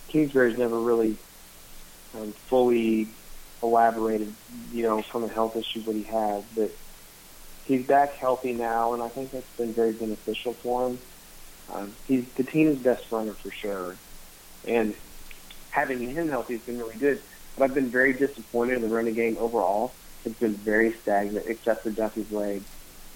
Kingsbury's 0.07 0.57
never 0.57 0.79
really 0.79 1.15
um, 2.15 2.31
fully 2.31 3.07
elaborated, 3.61 4.33
you 4.73 4.83
know, 4.83 5.01
from 5.01 5.21
the 5.21 5.27
health 5.27 5.55
issue 5.55 5.81
that 5.81 5.95
he 5.95 6.03
had, 6.03 6.43
but 6.55 6.71
he's 7.67 7.85
back 7.85 8.13
healthy 8.13 8.53
now, 8.53 8.93
and 8.93 9.03
I 9.03 9.09
think 9.09 9.31
that's 9.31 9.49
been 9.57 9.73
very 9.73 9.91
beneficial 9.91 10.53
for 10.53 10.87
him. 10.87 10.99
Um, 11.71 11.93
he's 12.07 12.25
the 12.35 12.43
team's 12.43 12.79
best 12.79 13.11
runner 13.11 13.33
for 13.33 13.51
sure, 13.51 13.95
and 14.65 14.95
having 15.69 16.09
him 16.09 16.29
healthy 16.29 16.55
has 16.55 16.63
been 16.63 16.79
really 16.79 16.95
good. 16.95 17.21
But 17.55 17.65
I've 17.65 17.73
been 17.73 17.89
very 17.89 18.13
disappointed 18.13 18.75
in 18.75 18.81
the 18.81 18.87
running 18.87 19.15
game 19.15 19.37
overall. 19.39 19.93
It's 20.25 20.39
been 20.39 20.53
very 20.53 20.95
stagnant, 21.01 21.45
except 21.47 21.83
for 21.83 21.89
Duffy's 21.89 22.31
leg. 22.31 22.61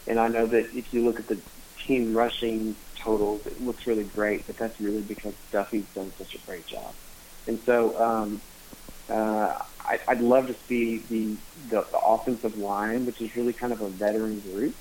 And 0.08 0.20
I 0.20 0.28
know 0.28 0.48
that 0.48 0.76
if 0.76 0.94
you 0.94 1.06
look 1.06 1.20
at 1.20 1.28
the 1.28 1.38
team 1.86 2.16
rushing 2.16 2.76
totals, 2.96 3.46
it 3.46 3.62
looks 3.62 3.86
really 3.86 4.04
great, 4.04 4.48
but 4.48 4.58
that's 4.58 4.80
really 4.80 5.02
because 5.02 5.34
Duffy's 5.52 5.86
done 5.94 6.12
such 6.18 6.36
a 6.36 6.38
great 6.40 6.66
job. 6.66 6.94
And 7.48 7.60
so 7.66 8.00
um, 8.02 8.42
uh, 9.10 9.60
I, 9.86 10.00
I'd 10.08 10.22
love 10.22 10.48
to 10.48 10.56
see 10.68 11.06
the, 11.10 11.38
the, 11.70 11.86
the 11.92 12.00
offensive 12.00 12.58
line, 12.58 13.06
which 13.06 13.22
is 13.22 13.36
really 13.36 13.54
kind 13.54 13.74
of 13.74 13.82
a 13.82 13.90
veteran 13.90 14.40
group, 14.40 14.76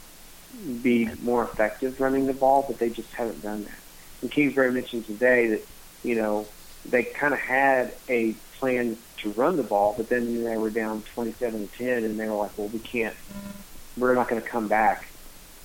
be 0.82 1.08
more 1.20 1.48
effective 1.48 2.00
running 2.00 2.26
the 2.26 2.32
ball, 2.32 2.64
but 2.68 2.78
they 2.78 2.90
just 2.90 3.08
haven't 3.16 3.42
done 3.42 3.64
that. 3.64 3.78
And 4.22 4.30
Kingsbury 4.30 4.72
mentioned 4.72 5.06
today 5.06 5.48
that, 5.48 5.66
you 6.02 6.14
know, 6.14 6.48
they 6.84 7.04
kind 7.18 7.34
of 7.34 7.40
had 7.40 7.94
a 8.08 8.36
plan 8.58 8.98
to 9.22 9.30
run 9.32 9.56
the 9.56 9.62
ball, 9.62 9.94
but 9.96 10.08
then 10.08 10.44
they 10.44 10.56
were 10.56 10.70
down 10.70 11.04
27 11.14 11.68
to 11.68 11.76
10, 11.76 12.04
and 12.04 12.18
they 12.18 12.26
were 12.26 12.36
like, 12.36 12.56
well, 12.56 12.68
we 12.68 12.78
can't, 12.78 13.14
we're 13.96 14.14
not 14.14 14.28
going 14.28 14.42
to 14.42 14.48
come 14.48 14.68
back 14.68 15.06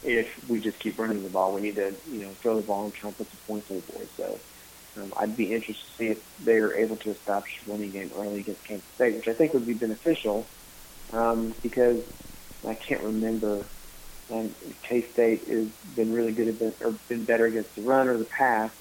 if 0.03 0.27
we 0.47 0.59
just 0.59 0.79
keep 0.79 0.99
running 0.99 1.23
the 1.23 1.29
ball. 1.29 1.53
We 1.53 1.61
need 1.61 1.75
to, 1.75 1.95
you 2.09 2.19
know, 2.19 2.35
throw 2.41 2.55
the 2.57 2.61
ball 2.61 2.85
and 2.85 2.93
try 2.93 3.09
and 3.09 3.17
put 3.17 3.29
some 3.29 3.39
points 3.47 3.69
on 3.69 3.77
the 3.77 3.81
board. 3.91 4.09
So 4.17 4.39
um, 4.97 5.13
I'd 5.17 5.35
be 5.35 5.53
interested 5.53 5.85
to 5.85 5.97
see 5.97 6.07
if 6.07 6.37
they 6.43 6.57
are 6.57 6.73
able 6.73 6.95
to 6.97 7.11
establish 7.11 7.61
a 7.65 7.71
running 7.71 7.91
game 7.91 8.11
early 8.17 8.39
against 8.39 8.63
Kansas 8.63 8.87
State, 8.95 9.15
which 9.15 9.27
I 9.27 9.33
think 9.33 9.53
would 9.53 9.65
be 9.65 9.73
beneficial 9.73 10.45
um, 11.13 11.53
because 11.61 12.01
I 12.67 12.73
can't 12.73 13.01
remember. 13.01 13.63
Um, 14.31 14.55
K 14.81 15.01
State 15.01 15.45
has 15.47 15.67
been 15.95 16.11
really 16.11 16.31
good 16.31 16.61
at 16.61 16.81
or 16.81 16.93
been 17.07 17.25
better 17.25 17.45
against 17.45 17.75
the 17.75 17.83
run 17.83 18.07
or 18.07 18.17
the 18.17 18.25
pass. 18.25 18.71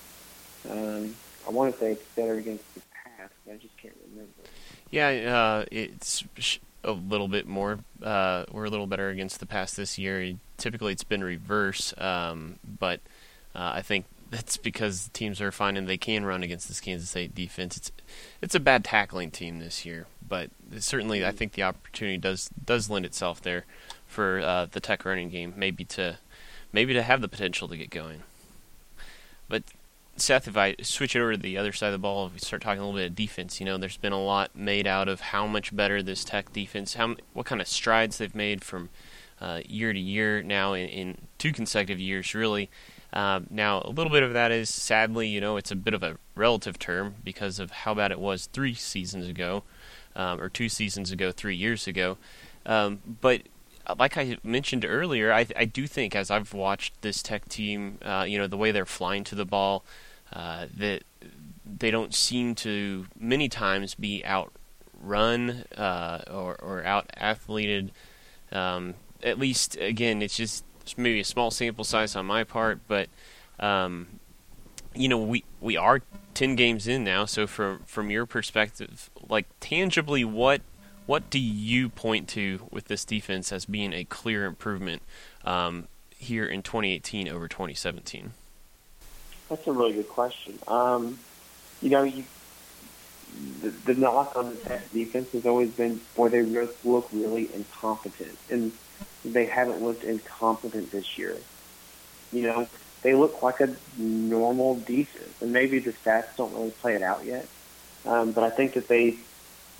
Um, 0.70 1.14
I 1.46 1.50
want 1.50 1.74
to 1.74 1.80
say 1.80 1.92
it's 1.92 2.04
better 2.16 2.34
against 2.34 2.64
the 2.74 2.80
pass, 3.04 3.28
but 3.44 3.54
I 3.54 3.56
just 3.56 3.76
can't 3.76 3.94
remember. 4.10 4.32
Yeah, 4.90 5.08
uh, 5.08 5.64
it's 5.70 6.24
a 6.82 6.92
little 6.92 7.28
bit 7.28 7.46
more. 7.46 7.78
Uh, 8.02 8.44
we're 8.50 8.64
a 8.64 8.70
little 8.70 8.86
better 8.86 9.10
against 9.10 9.40
the 9.40 9.46
pass 9.46 9.74
this 9.74 9.98
year. 9.98 10.34
Typically, 10.56 10.92
it's 10.92 11.04
been 11.04 11.22
reverse, 11.22 11.92
um, 11.98 12.58
but 12.64 13.00
uh, 13.54 13.72
I 13.74 13.82
think 13.82 14.06
that's 14.34 14.56
because 14.56 15.10
teams 15.12 15.40
are 15.40 15.52
finding 15.52 15.86
they 15.86 15.96
can 15.96 16.24
run 16.24 16.42
against 16.42 16.66
this 16.66 16.80
Kansas 16.80 17.10
State 17.10 17.34
defense. 17.34 17.76
It's 17.76 17.92
it's 18.42 18.54
a 18.54 18.60
bad 18.60 18.84
tackling 18.84 19.30
team 19.30 19.60
this 19.60 19.86
year, 19.86 20.06
but 20.26 20.50
certainly 20.78 21.24
I 21.24 21.30
think 21.30 21.52
the 21.52 21.62
opportunity 21.62 22.18
does 22.18 22.50
does 22.64 22.90
lend 22.90 23.06
itself 23.06 23.40
there 23.40 23.64
for 24.06 24.40
uh, 24.40 24.66
the 24.70 24.80
Tech 24.80 25.04
running 25.04 25.30
game, 25.30 25.54
maybe 25.56 25.84
to 25.84 26.18
maybe 26.72 26.92
to 26.94 27.02
have 27.02 27.20
the 27.20 27.28
potential 27.28 27.68
to 27.68 27.76
get 27.76 27.90
going. 27.90 28.22
But 29.48 29.62
Seth, 30.16 30.48
if 30.48 30.56
I 30.56 30.74
switch 30.82 31.14
it 31.14 31.20
over 31.20 31.32
to 31.32 31.38
the 31.38 31.56
other 31.56 31.72
side 31.72 31.88
of 31.88 31.92
the 31.92 31.98
ball, 31.98 32.26
if 32.26 32.32
we 32.32 32.40
start 32.40 32.62
talking 32.62 32.80
a 32.80 32.84
little 32.84 32.98
bit 32.98 33.10
of 33.10 33.16
defense, 33.16 33.60
you 33.60 33.66
know, 33.66 33.78
there's 33.78 33.96
been 33.96 34.12
a 34.12 34.22
lot 34.22 34.56
made 34.56 34.86
out 34.86 35.08
of 35.08 35.20
how 35.20 35.46
much 35.46 35.74
better 35.74 36.02
this 36.02 36.24
Tech 36.24 36.52
defense, 36.52 36.94
how 36.94 37.14
what 37.32 37.46
kind 37.46 37.60
of 37.60 37.68
strides 37.68 38.18
they've 38.18 38.34
made 38.34 38.64
from 38.64 38.88
uh, 39.40 39.60
year 39.64 39.92
to 39.92 39.98
year 39.98 40.42
now 40.42 40.72
in, 40.72 40.88
in 40.88 41.18
two 41.38 41.52
consecutive 41.52 42.00
years, 42.00 42.34
really. 42.34 42.68
Um, 43.14 43.46
now, 43.48 43.80
a 43.84 43.90
little 43.90 44.10
bit 44.10 44.24
of 44.24 44.32
that 44.32 44.50
is 44.50 44.68
sadly, 44.68 45.28
you 45.28 45.40
know, 45.40 45.56
it's 45.56 45.70
a 45.70 45.76
bit 45.76 45.94
of 45.94 46.02
a 46.02 46.16
relative 46.34 46.80
term 46.80 47.14
because 47.22 47.60
of 47.60 47.70
how 47.70 47.94
bad 47.94 48.10
it 48.10 48.18
was 48.18 48.46
three 48.46 48.74
seasons 48.74 49.28
ago, 49.28 49.62
um, 50.16 50.40
or 50.40 50.48
two 50.48 50.68
seasons 50.68 51.12
ago, 51.12 51.30
three 51.30 51.54
years 51.54 51.86
ago. 51.86 52.18
Um, 52.66 53.00
but 53.20 53.42
uh, 53.86 53.94
like 53.96 54.18
I 54.18 54.36
mentioned 54.42 54.84
earlier, 54.84 55.32
I, 55.32 55.46
I, 55.54 55.64
do 55.64 55.86
think 55.86 56.16
as 56.16 56.30
I've 56.30 56.52
watched 56.52 57.00
this 57.02 57.22
Tech 57.22 57.48
team, 57.48 57.98
uh, 58.02 58.24
you 58.26 58.36
know, 58.36 58.48
the 58.48 58.56
way 58.56 58.72
they're 58.72 58.84
flying 58.84 59.22
to 59.24 59.36
the 59.36 59.44
ball, 59.44 59.84
uh, 60.32 60.66
that 60.76 61.04
they 61.64 61.90
don't 61.92 62.14
seem 62.14 62.54
to 62.56 63.06
many 63.16 63.48
times 63.48 63.94
be 63.94 64.24
outrun 64.24 65.64
uh, 65.76 66.22
or, 66.28 66.56
or 66.56 66.84
out 66.84 67.10
athleted. 67.16 67.90
Um, 68.50 68.94
at 69.22 69.38
least, 69.38 69.76
again, 69.76 70.20
it's 70.20 70.36
just 70.36 70.64
maybe 70.96 71.20
a 71.20 71.24
small 71.24 71.50
sample 71.50 71.84
size 71.84 72.16
on 72.16 72.26
my 72.26 72.44
part, 72.44 72.80
but 72.88 73.08
um, 73.58 74.20
you 74.94 75.08
know 75.08 75.18
we 75.18 75.44
we 75.60 75.76
are 75.76 76.02
ten 76.34 76.56
games 76.56 76.86
in 76.86 77.04
now. 77.04 77.24
So 77.24 77.46
from 77.46 77.80
from 77.86 78.10
your 78.10 78.26
perspective, 78.26 79.10
like 79.28 79.46
tangibly, 79.60 80.24
what 80.24 80.60
what 81.06 81.30
do 81.30 81.38
you 81.38 81.88
point 81.88 82.28
to 82.30 82.66
with 82.70 82.86
this 82.86 83.04
defense 83.04 83.52
as 83.52 83.66
being 83.66 83.92
a 83.92 84.04
clear 84.04 84.46
improvement 84.46 85.02
um, 85.44 85.88
here 86.16 86.46
in 86.46 86.62
2018 86.62 87.28
over 87.28 87.46
2017? 87.46 88.32
That's 89.48 89.66
a 89.66 89.72
really 89.72 89.92
good 89.92 90.08
question. 90.08 90.58
Um, 90.66 91.18
you 91.82 91.90
know, 91.90 92.04
you, 92.04 92.24
the, 93.60 93.68
the 93.68 93.94
knock 93.94 94.34
on 94.34 94.56
the 94.64 94.80
defense 94.92 95.32
has 95.32 95.44
always 95.44 95.70
been, 95.72 96.00
boy, 96.16 96.30
they 96.30 96.42
look 96.42 97.08
really 97.12 97.52
incompetent, 97.54 98.38
and 98.50 98.72
they 99.24 99.46
haven't 99.46 99.82
looked 99.82 100.04
incompetent 100.04 100.90
this 100.90 101.18
year. 101.18 101.36
You 102.32 102.42
know, 102.42 102.68
they 103.02 103.14
look 103.14 103.42
like 103.42 103.60
a 103.60 103.74
normal 103.98 104.76
defense, 104.80 105.40
and 105.40 105.52
maybe 105.52 105.78
the 105.78 105.92
stats 105.92 106.36
don't 106.36 106.52
really 106.54 106.70
play 106.70 106.94
it 106.94 107.02
out 107.02 107.24
yet. 107.24 107.46
Um, 108.06 108.32
but 108.32 108.44
I 108.44 108.50
think 108.50 108.74
that 108.74 108.88
they 108.88 109.16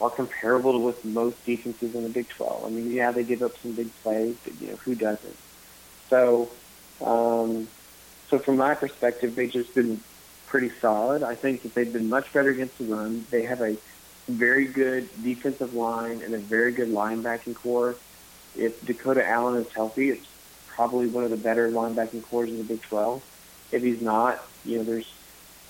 are 0.00 0.10
comparable 0.10 0.72
to 0.72 0.78
with 0.78 1.04
most 1.04 1.44
defenses 1.44 1.94
in 1.94 2.02
the 2.02 2.08
Big 2.08 2.28
12. 2.28 2.64
I 2.64 2.68
mean, 2.68 2.90
yeah, 2.90 3.12
they 3.12 3.22
give 3.22 3.42
up 3.42 3.52
some 3.62 3.72
big 3.72 3.90
plays, 4.02 4.36
but 4.44 4.60
you 4.60 4.68
know, 4.68 4.76
who 4.76 4.94
doesn't? 4.94 5.36
So, 6.10 6.50
um, 7.00 7.68
so 8.30 8.38
from 8.38 8.56
my 8.56 8.74
perspective, 8.74 9.34
they've 9.34 9.52
just 9.52 9.74
been 9.74 10.00
pretty 10.46 10.70
solid. 10.80 11.22
I 11.22 11.34
think 11.34 11.62
that 11.62 11.74
they've 11.74 11.92
been 11.92 12.08
much 12.08 12.32
better 12.32 12.50
against 12.50 12.78
the 12.78 12.84
run. 12.84 13.26
They 13.30 13.42
have 13.42 13.60
a 13.60 13.76
very 14.28 14.66
good 14.66 15.08
defensive 15.22 15.74
line 15.74 16.22
and 16.22 16.34
a 16.34 16.38
very 16.38 16.72
good 16.72 16.88
linebacking 16.88 17.54
corps 17.54 17.96
if 18.56 18.84
Dakota 18.84 19.26
Allen 19.26 19.60
is 19.60 19.72
healthy, 19.72 20.10
it's 20.10 20.26
probably 20.68 21.06
one 21.06 21.24
of 21.24 21.30
the 21.30 21.36
better 21.36 21.70
linebacking 21.70 22.24
cores 22.24 22.50
in 22.50 22.58
the 22.58 22.64
Big 22.64 22.82
12. 22.82 23.22
If 23.72 23.82
he's 23.82 24.02
not, 24.02 24.44
you 24.64 24.78
know, 24.78 24.84
there's 24.84 25.12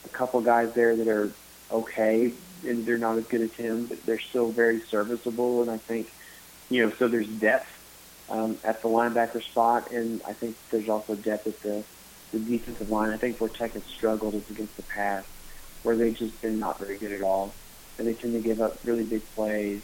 a 0.04 0.08
couple 0.08 0.40
guys 0.40 0.72
there 0.74 0.96
that 0.96 1.08
are 1.08 1.30
okay, 1.70 2.32
and 2.66 2.86
they're 2.86 2.98
not 2.98 3.18
as 3.18 3.24
good 3.26 3.40
as 3.40 3.52
him, 3.52 3.86
but 3.86 4.04
they're 4.06 4.18
still 4.18 4.50
very 4.50 4.80
serviceable. 4.80 5.62
And 5.62 5.70
I 5.70 5.78
think, 5.78 6.10
you 6.70 6.84
know, 6.84 6.92
so 6.98 7.08
there's 7.08 7.28
depth 7.28 7.68
um, 8.30 8.58
at 8.64 8.82
the 8.82 8.88
linebacker 8.88 9.42
spot, 9.42 9.90
and 9.90 10.20
I 10.26 10.32
think 10.32 10.56
there's 10.70 10.88
also 10.88 11.14
depth 11.14 11.46
at 11.46 11.60
the, 11.60 11.84
the 12.32 12.38
defensive 12.38 12.90
line. 12.90 13.10
I 13.10 13.16
think 13.16 13.40
where 13.40 13.50
Tech 13.50 13.72
has 13.72 13.84
struggled 13.84 14.34
is 14.34 14.48
against 14.50 14.76
the 14.76 14.82
pass, 14.82 15.24
where 15.82 15.96
they've 15.96 16.16
just 16.16 16.40
been 16.40 16.58
not 16.58 16.78
very 16.78 16.96
good 16.96 17.12
at 17.12 17.22
all, 17.22 17.52
and 17.98 18.06
they 18.06 18.14
tend 18.14 18.32
to 18.34 18.40
give 18.40 18.60
up 18.60 18.78
really 18.84 19.04
big 19.04 19.22
plays. 19.34 19.82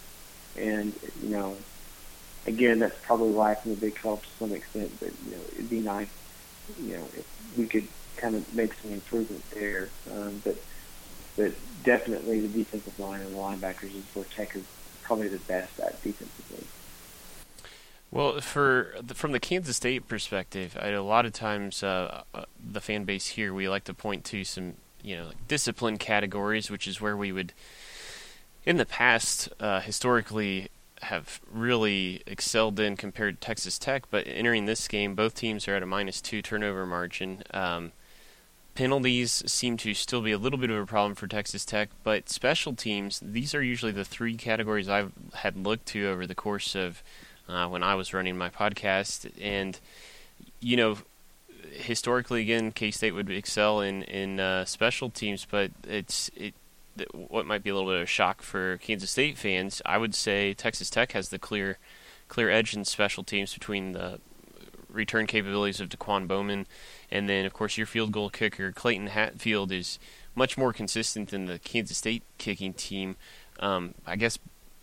And 0.56 0.92
you 1.22 1.28
know, 1.28 1.56
again, 2.46 2.78
that's 2.78 2.98
probably 3.02 3.30
why 3.30 3.54
from 3.54 3.74
the 3.74 3.80
Big 3.80 3.94
12 3.94 4.22
to 4.22 4.28
some 4.38 4.52
extent, 4.52 4.90
but 5.00 5.10
you 5.26 5.32
know, 5.32 5.42
it'd 5.52 5.70
be 5.70 5.80
nice, 5.80 6.08
you 6.80 6.96
know, 6.96 7.04
if 7.16 7.56
we 7.56 7.66
could 7.66 7.86
kind 8.16 8.34
of 8.34 8.54
make 8.54 8.74
some 8.74 8.92
improvement 8.92 9.42
there. 9.50 9.88
Um, 10.12 10.40
but 10.44 10.56
but 11.36 11.52
definitely 11.84 12.40
the 12.40 12.48
defensive 12.48 12.98
line 12.98 13.20
and 13.20 13.34
the 13.34 13.38
linebackers 13.38 13.94
is 13.94 14.04
where 14.14 14.24
Tech 14.26 14.54
is 14.56 14.64
probably 15.02 15.28
the 15.28 15.38
best 15.38 15.78
at 15.80 16.02
defensively. 16.02 16.66
Well, 18.10 18.40
for 18.40 18.94
the, 19.00 19.14
from 19.14 19.32
the 19.32 19.40
Kansas 19.40 19.76
State 19.76 20.08
perspective, 20.08 20.76
I, 20.80 20.88
a 20.88 21.02
lot 21.02 21.26
of 21.26 21.32
times 21.32 21.82
uh, 21.82 22.24
uh, 22.34 22.44
the 22.62 22.80
fan 22.80 23.04
base 23.04 23.28
here 23.28 23.54
we 23.54 23.68
like 23.68 23.84
to 23.84 23.94
point 23.94 24.24
to 24.26 24.44
some 24.44 24.74
you 25.02 25.16
know 25.16 25.26
like 25.26 25.48
discipline 25.48 25.96
categories, 25.96 26.70
which 26.70 26.88
is 26.88 27.00
where 27.00 27.16
we 27.16 27.32
would 27.32 27.52
in 28.66 28.76
the 28.76 28.86
past 28.86 29.48
uh, 29.60 29.80
historically 29.80 30.68
have 31.02 31.40
really 31.50 32.22
excelled 32.26 32.78
in 32.78 32.96
compared 32.96 33.40
to 33.40 33.46
Texas 33.46 33.78
Tech. 33.78 34.04
But 34.10 34.26
entering 34.26 34.66
this 34.66 34.88
game, 34.88 35.14
both 35.14 35.34
teams 35.34 35.66
are 35.68 35.74
at 35.74 35.82
a 35.82 35.86
minus 35.86 36.20
two 36.20 36.42
turnover 36.42 36.86
margin. 36.86 37.42
Um, 37.52 37.92
penalties 38.74 39.42
seem 39.46 39.76
to 39.78 39.94
still 39.94 40.22
be 40.22 40.32
a 40.32 40.38
little 40.38 40.58
bit 40.58 40.70
of 40.70 40.76
a 40.76 40.86
problem 40.86 41.14
for 41.14 41.26
Texas 41.26 41.64
Tech, 41.64 41.90
but 42.02 42.28
special 42.28 42.74
teams, 42.74 43.20
these 43.20 43.54
are 43.54 43.62
usually 43.62 43.92
the 43.92 44.04
three 44.04 44.36
categories 44.36 44.88
I've 44.88 45.12
had 45.34 45.56
looked 45.56 45.86
to 45.86 46.08
over 46.08 46.26
the 46.26 46.34
course 46.34 46.74
of 46.74 47.02
uh, 47.48 47.66
when 47.68 47.82
I 47.82 47.94
was 47.94 48.14
running 48.14 48.38
my 48.38 48.48
podcast. 48.48 49.30
And, 49.40 49.78
you 50.60 50.76
know, 50.76 50.98
historically, 51.72 52.42
again, 52.42 52.72
K 52.72 52.90
State 52.90 53.12
would 53.12 53.30
excel 53.30 53.80
in, 53.80 54.02
in 54.04 54.40
uh, 54.40 54.64
special 54.64 55.10
teams, 55.10 55.46
but 55.50 55.72
it's 55.86 56.30
it 56.36 56.54
what 57.12 57.46
might 57.46 57.62
be 57.62 57.70
a 57.70 57.74
little 57.74 57.88
bit 57.88 57.96
of 57.96 58.02
a 58.02 58.06
shock 58.06 58.42
for 58.42 58.76
Kansas 58.78 59.10
State 59.10 59.38
fans, 59.38 59.82
I 59.84 59.98
would 59.98 60.14
say 60.14 60.54
Texas 60.54 60.90
Tech 60.90 61.12
has 61.12 61.28
the 61.28 61.38
clear 61.38 61.78
clear 62.28 62.48
edge 62.48 62.74
in 62.74 62.84
special 62.84 63.24
teams 63.24 63.52
between 63.52 63.92
the 63.92 64.20
return 64.88 65.26
capabilities 65.26 65.80
of 65.80 65.88
Daquan 65.88 66.26
Bowman, 66.26 66.66
and 67.10 67.28
then 67.28 67.44
of 67.44 67.52
course 67.52 67.76
your 67.76 67.86
field 67.86 68.12
goal 68.12 68.30
kicker 68.30 68.72
Clayton 68.72 69.08
Hatfield 69.08 69.72
is 69.72 69.98
much 70.34 70.56
more 70.56 70.72
consistent 70.72 71.30
than 71.30 71.46
the 71.46 71.58
Kansas 71.58 71.98
State 71.98 72.22
kicking 72.38 72.72
team. 72.72 73.16
Um, 73.58 73.94
I 74.06 74.16
guess 74.16 74.38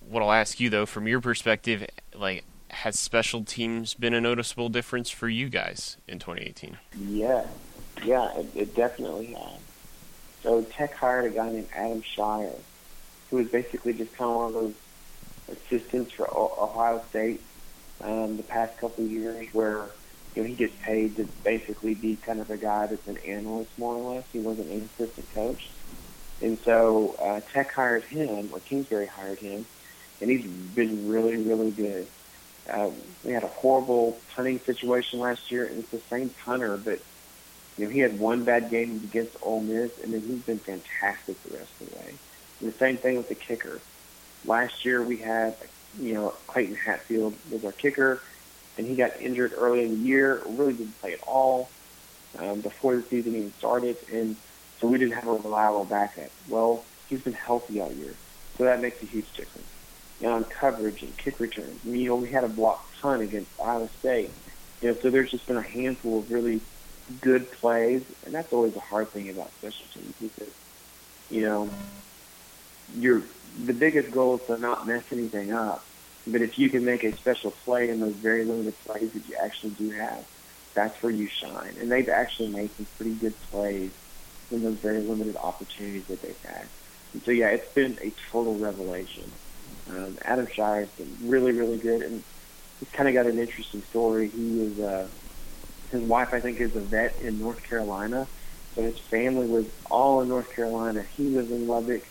what 0.07 0.21
I'll 0.21 0.31
ask 0.31 0.59
you 0.59 0.69
though, 0.69 0.85
from 0.85 1.07
your 1.07 1.21
perspective, 1.21 1.85
like 2.13 2.43
has 2.69 2.99
special 2.99 3.43
teams 3.43 3.93
been 3.93 4.13
a 4.13 4.21
noticeable 4.21 4.69
difference 4.69 5.09
for 5.09 5.29
you 5.29 5.49
guys 5.49 5.97
in 6.07 6.19
2018? 6.19 6.77
Yeah, 6.99 7.45
yeah, 8.03 8.37
it, 8.37 8.47
it 8.55 8.75
definitely 8.75 9.27
has. 9.27 9.59
So 10.43 10.65
Tech 10.77 10.93
hired 10.93 11.31
a 11.31 11.35
guy 11.35 11.49
named 11.49 11.69
Adam 11.75 12.01
Scheier, 12.17 12.53
who 13.29 13.37
was 13.37 13.47
basically 13.47 13.93
just 13.93 14.15
kind 14.17 14.31
of 14.31 14.35
one 14.37 14.47
of 14.47 14.53
those 14.53 14.73
assistants 15.49 16.13
for 16.13 16.27
Ohio 16.29 17.03
State 17.09 17.41
um, 18.01 18.37
the 18.37 18.43
past 18.43 18.77
couple 18.79 19.03
of 19.03 19.11
years, 19.11 19.47
where 19.53 19.91
you 20.35 20.43
know 20.43 20.47
he 20.47 20.55
gets 20.55 20.73
paid 20.85 21.15
to 21.17 21.27
basically 21.43 21.95
be 21.95 22.15
kind 22.15 22.39
of 22.39 22.49
a 22.49 22.57
guy 22.57 22.87
that's 22.87 23.07
an 23.07 23.17
analyst 23.25 23.71
more 23.77 23.95
or 23.95 24.15
less. 24.15 24.25
He 24.31 24.39
wasn't 24.39 24.69
an 24.69 24.89
assistant 24.99 25.33
coach, 25.33 25.61
and 26.41 26.59
so 26.63 27.15
uh, 27.19 27.41
Tech 27.53 27.73
hired 27.73 28.03
him, 28.03 28.49
or 28.51 28.59
Kingsbury 28.59 29.07
hired 29.07 29.39
him, 29.39 29.65
and 30.21 30.29
he's 30.29 30.45
been 30.45 31.07
really, 31.07 31.37
really 31.37 31.71
good. 31.71 32.07
Uh, 32.69 32.89
we 33.23 33.33
had 33.33 33.43
a 33.43 33.47
horrible 33.47 34.21
punting 34.35 34.59
situation 34.65 35.19
last 35.19 35.49
year, 35.49 35.65
and 35.65 35.79
it's 35.79 35.91
the 35.91 36.01
same 36.09 36.29
punter, 36.45 36.77
but 36.77 36.99
you 37.77 37.85
know 37.85 37.91
he 37.91 37.99
had 37.99 38.19
one 38.19 38.43
bad 38.43 38.69
game 38.69 39.01
against 39.03 39.35
Ole 39.41 39.61
Miss, 39.61 39.91
and 40.03 40.13
then 40.13 40.21
he's 40.21 40.41
been 40.41 40.59
fantastic 40.59 41.41
the 41.43 41.57
rest 41.57 41.69
of 41.81 41.89
the 41.89 41.95
way. 41.97 42.13
And 42.59 42.73
the 42.73 42.77
same 42.77 42.97
thing 42.97 43.17
with 43.17 43.29
the 43.29 43.35
kicker. 43.35 43.79
Last 44.45 44.85
year 44.85 45.01
we 45.03 45.17
had, 45.17 45.55
you 45.99 46.13
know, 46.13 46.33
Clayton 46.47 46.75
Hatfield 46.75 47.35
was 47.51 47.63
our 47.65 47.71
kicker, 47.71 48.21
and 48.77 48.87
he 48.87 48.95
got 48.95 49.19
injured 49.21 49.53
early 49.55 49.83
in 49.83 49.89
the 49.91 50.07
year. 50.07 50.41
Really 50.47 50.73
didn't 50.73 50.99
play 50.99 51.13
at 51.13 51.21
all 51.23 51.69
um, 52.39 52.61
before 52.61 52.95
the 52.95 53.03
season 53.03 53.35
even 53.35 53.53
started, 53.53 53.97
and 54.11 54.35
so 54.79 54.87
we 54.87 54.97
didn't 54.97 55.13
have 55.13 55.27
a 55.27 55.33
reliable 55.33 55.85
backup. 55.85 56.31
Well, 56.47 56.83
he's 57.09 57.21
been 57.21 57.33
healthy 57.33 57.79
all 57.79 57.91
year, 57.91 58.15
so 58.57 58.63
that 58.63 58.81
makes 58.81 59.01
a 59.03 59.05
huge 59.05 59.31
difference. 59.33 59.67
Know, 60.19 60.33
on 60.33 60.45
coverage 60.45 61.03
and 61.03 61.15
kick 61.15 61.39
returns. 61.39 61.85
You 61.85 62.07
know, 62.07 62.15
we 62.15 62.31
had 62.31 62.43
a 62.43 62.47
block 62.47 62.83
punt 62.99 63.21
against 63.21 63.51
Iowa 63.61 63.87
State. 63.99 64.31
You 64.81 64.89
know, 64.89 64.97
so 64.99 65.11
there's 65.11 65.29
just 65.29 65.45
been 65.45 65.57
a 65.57 65.61
handful 65.61 66.19
of 66.19 66.31
really 66.31 66.59
good 67.21 67.51
plays, 67.53 68.03
and 68.25 68.33
that's 68.33 68.51
always 68.51 68.73
the 68.73 68.79
hard 68.79 69.11
thing 69.11 69.29
about 69.29 69.51
special 69.59 69.85
teams 69.93 70.13
because, 70.19 70.53
you 71.29 71.41
know, 71.41 71.69
your 72.95 73.23
the 73.65 73.73
biggest 73.73 74.11
goal 74.11 74.35
is 74.35 74.41
to 74.47 74.57
not 74.57 74.87
mess 74.87 75.03
anything 75.11 75.51
up. 75.53 75.83
But 76.25 76.41
if 76.41 76.57
you 76.59 76.69
can 76.69 76.83
make 76.83 77.03
a 77.03 77.15
special 77.17 77.51
play 77.63 77.89
in 77.89 78.01
those 78.01 78.15
very 78.15 78.43
limited 78.43 78.75
plays 78.85 79.09
that 79.13 79.27
you 79.27 79.37
actually 79.41 79.71
do 79.71 79.91
have, 79.91 80.25
that's 80.75 81.01
where 81.01 81.11
you 81.11 81.29
shine. 81.41 81.77
And 81.79 81.91
they've 81.91 82.09
actually 82.09 82.49
made 82.49 82.69
some 82.75 82.85
pretty 82.97 83.13
good 83.13 83.33
plays 83.49 83.91
in 84.51 84.63
those 84.63 84.77
very 84.79 85.01
limited 85.01 85.37
opportunities 85.37 86.03
that 86.09 86.21
they've 86.21 86.35
had. 86.43 86.67
And 87.13 87.23
so 87.23 87.31
yeah, 87.31 87.47
it's 87.47 87.73
been 87.73 87.97
a 88.01 88.13
total 88.31 88.57
revelation. 88.57 89.31
Um, 89.89 90.17
Adam 90.21 90.47
Scheier's 90.47 90.89
been 90.97 91.17
really, 91.21 91.53
really 91.53 91.77
good, 91.77 92.01
and 92.01 92.23
he's 92.79 92.89
kind 92.91 93.07
of 93.07 93.15
got 93.15 93.25
an 93.25 93.39
interesting 93.39 93.83
story. 93.89 94.29
He 94.29 94.61
is 94.61 94.79
uh, 94.79 95.07
his 95.91 96.01
wife, 96.01 96.29
I 96.33 96.39
think, 96.39 96.59
is 96.59 96.75
a 96.75 96.79
vet 96.79 97.15
in 97.21 97.39
North 97.39 97.63
Carolina, 97.63 98.27
so 98.75 98.83
his 98.83 98.99
family 98.99 99.47
was 99.47 99.65
all 99.89 100.21
in 100.21 100.29
North 100.29 100.53
Carolina. 100.53 101.03
He 101.15 101.27
was 101.27 101.49
in 101.49 101.67
Lubbock 101.67 102.03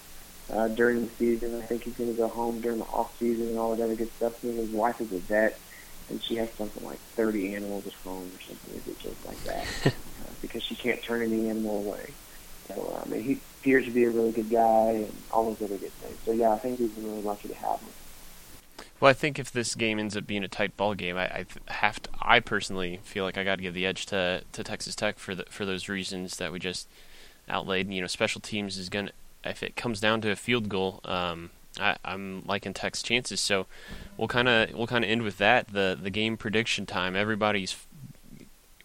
uh, 0.52 0.68
during 0.68 1.06
the 1.06 1.10
season. 1.18 1.60
I 1.60 1.66
think 1.66 1.84
he's 1.84 1.94
going 1.94 2.10
to 2.10 2.16
go 2.16 2.28
home 2.28 2.60
during 2.60 2.78
the 2.78 2.84
off 2.84 3.16
season 3.18 3.48
and 3.48 3.58
all 3.58 3.74
that 3.74 3.82
other 3.82 3.94
good 3.94 4.10
stuff. 4.16 4.42
And 4.42 4.58
his 4.58 4.70
wife 4.70 5.00
is 5.00 5.12
a 5.12 5.18
vet, 5.18 5.60
and 6.08 6.22
she 6.22 6.36
has 6.36 6.48
something 6.56 6.84
like 6.84 6.98
30 7.16 7.54
animals 7.54 7.86
at 7.86 7.92
home 8.04 8.30
or 8.34 8.40
something 8.40 8.74
ridiculous 8.74 9.24
like 9.26 9.42
that 9.44 9.66
uh, 9.86 10.32
because 10.42 10.62
she 10.62 10.74
can't 10.74 11.02
turn 11.02 11.22
any 11.22 11.48
animal 11.48 11.78
away. 11.78 12.10
So 12.68 13.00
I 13.04 13.08
mean, 13.08 13.22
he 13.22 13.40
appears 13.60 13.84
to 13.84 13.92
be 13.92 14.04
a 14.04 14.10
really 14.10 14.32
good 14.32 14.50
guy 14.50 14.90
and 14.90 15.22
all 15.30 15.44
those 15.44 15.62
other 15.62 15.78
good 15.78 15.92
things. 15.92 16.16
So 16.24 16.32
yeah, 16.32 16.50
I 16.50 16.58
think 16.58 16.80
we've 16.80 16.94
been 16.94 17.08
really 17.08 17.22
lucky 17.22 17.48
to 17.48 17.54
have 17.54 17.78
him. 17.78 17.88
Well, 18.98 19.10
I 19.10 19.12
think 19.12 19.38
if 19.38 19.52
this 19.52 19.74
game 19.74 19.98
ends 19.98 20.16
up 20.16 20.26
being 20.26 20.42
a 20.42 20.48
tight 20.48 20.76
ball 20.76 20.94
game, 20.94 21.16
I, 21.16 21.26
I 21.26 21.46
have 21.66 22.02
to. 22.02 22.10
I 22.20 22.40
personally 22.40 23.00
feel 23.02 23.24
like 23.24 23.36
I 23.36 23.44
got 23.44 23.56
to 23.56 23.62
give 23.62 23.74
the 23.74 23.86
edge 23.86 24.06
to 24.06 24.42
to 24.52 24.64
Texas 24.64 24.94
Tech 24.94 25.18
for 25.18 25.34
the 25.34 25.44
for 25.50 25.66
those 25.66 25.88
reasons 25.88 26.38
that 26.38 26.50
we 26.50 26.58
just 26.58 26.88
outlaid. 27.48 27.92
You 27.92 28.00
know, 28.00 28.06
special 28.06 28.40
teams 28.40 28.78
is 28.78 28.88
gonna 28.88 29.10
if 29.44 29.62
it 29.62 29.76
comes 29.76 30.00
down 30.00 30.20
to 30.22 30.30
a 30.30 30.36
field 30.36 30.68
goal, 30.68 31.00
um, 31.04 31.50
I, 31.78 31.96
am 32.04 32.42
liking 32.46 32.74
Tech's 32.74 33.02
chances. 33.02 33.40
So 33.40 33.66
we'll 34.16 34.28
kind 34.28 34.48
of 34.48 34.72
we'll 34.72 34.86
kind 34.86 35.04
of 35.04 35.10
end 35.10 35.22
with 35.22 35.38
that. 35.38 35.68
The 35.68 35.98
the 36.00 36.10
game 36.10 36.36
prediction 36.36 36.86
time. 36.86 37.14
Everybody's 37.14 37.76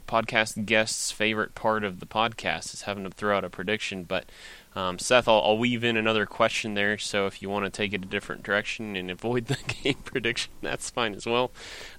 podcast 0.07 0.65
guest's 0.65 1.11
favorite 1.11 1.55
part 1.55 1.85
of 1.85 2.01
the 2.01 2.05
podcast 2.05 2.73
is 2.73 2.81
having 2.81 3.05
to 3.05 3.09
throw 3.09 3.37
out 3.37 3.45
a 3.45 3.49
prediction. 3.49 4.03
But 4.03 4.25
um, 4.75 4.99
Seth, 4.99 5.27
I'll, 5.27 5.41
I'll, 5.41 5.57
weave 5.57 5.83
in 5.83 5.97
another 5.97 6.25
question 6.25 6.75
there. 6.75 6.97
So 6.97 7.27
if 7.27 7.41
you 7.41 7.49
want 7.49 7.65
to 7.65 7.69
take 7.69 7.91
it 7.93 8.03
a 8.03 8.07
different 8.07 8.43
direction 8.43 8.95
and 8.95 9.11
avoid 9.11 9.45
the 9.47 9.57
game 9.83 9.97
prediction, 10.05 10.53
that's 10.61 10.89
fine 10.89 11.13
as 11.13 11.25
well. 11.25 11.51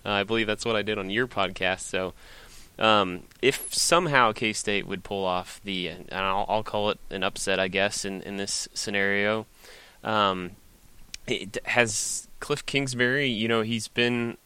Uh, 0.04 0.10
I 0.10 0.22
believe 0.22 0.46
that's 0.46 0.64
what 0.64 0.76
I 0.76 0.82
did 0.82 0.98
on 0.98 1.10
your 1.10 1.26
podcast. 1.26 1.80
So. 1.80 2.14
Um, 2.78 3.24
if 3.42 3.72
somehow 3.72 4.32
K 4.32 4.54
State 4.54 4.86
would 4.86 5.04
pull 5.04 5.26
off 5.26 5.60
the, 5.62 5.88
and 5.88 6.08
I'll, 6.10 6.46
I'll, 6.48 6.62
call 6.62 6.88
it 6.88 6.98
an 7.10 7.22
upset, 7.22 7.60
I 7.60 7.68
guess, 7.68 8.06
in, 8.06 8.22
in 8.22 8.38
this 8.38 8.66
scenario, 8.72 9.46
um, 10.02 10.52
it 11.26 11.58
has 11.66 12.28
Cliff 12.40 12.64
Kingsbury. 12.64 13.28
You 13.28 13.46
know, 13.46 13.60
he's 13.60 13.88
been, 13.88 14.38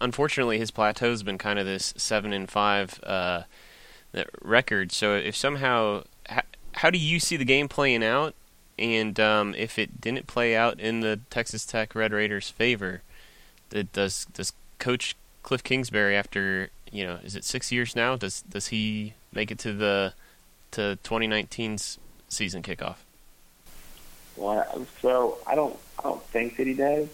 unfortunately, 0.00 0.58
his 0.58 0.72
plateau 0.72 1.10
has 1.10 1.22
been 1.22 1.38
kind 1.38 1.60
of 1.60 1.66
this 1.66 1.94
seven 1.96 2.32
and 2.32 2.50
five 2.50 3.00
uh, 3.04 3.42
record. 4.42 4.90
So 4.92 5.14
if 5.14 5.36
somehow, 5.36 6.02
how, 6.76 6.90
do 6.90 6.98
you 6.98 7.18
see 7.20 7.36
the 7.36 7.44
game 7.44 7.68
playing 7.68 8.04
out? 8.04 8.34
And 8.78 9.18
um, 9.18 9.54
if 9.54 9.78
it 9.78 10.00
didn't 10.00 10.26
play 10.26 10.54
out 10.54 10.78
in 10.78 11.00
the 11.00 11.20
Texas 11.30 11.64
Tech 11.64 11.94
Red 11.94 12.12
Raiders' 12.12 12.50
favor, 12.50 13.02
does 13.70 14.26
does 14.26 14.52
Coach 14.78 15.16
Cliff 15.42 15.64
Kingsbury 15.64 16.14
after 16.14 16.70
you 16.90 17.04
know, 17.04 17.18
is 17.22 17.36
it 17.36 17.44
six 17.44 17.72
years 17.72 17.96
now? 17.96 18.16
Does 18.16 18.42
does 18.42 18.68
he 18.68 19.14
make 19.32 19.50
it 19.50 19.58
to 19.60 19.72
the 19.72 20.14
to 20.72 20.98
2019's 21.04 21.98
season 22.28 22.62
kickoff? 22.62 22.96
Well, 24.36 24.86
so 25.00 25.38
I 25.46 25.54
don't 25.54 25.76
I 25.98 26.04
don't 26.04 26.22
think 26.24 26.56
that 26.56 26.66
he 26.66 26.74
does. 26.74 27.08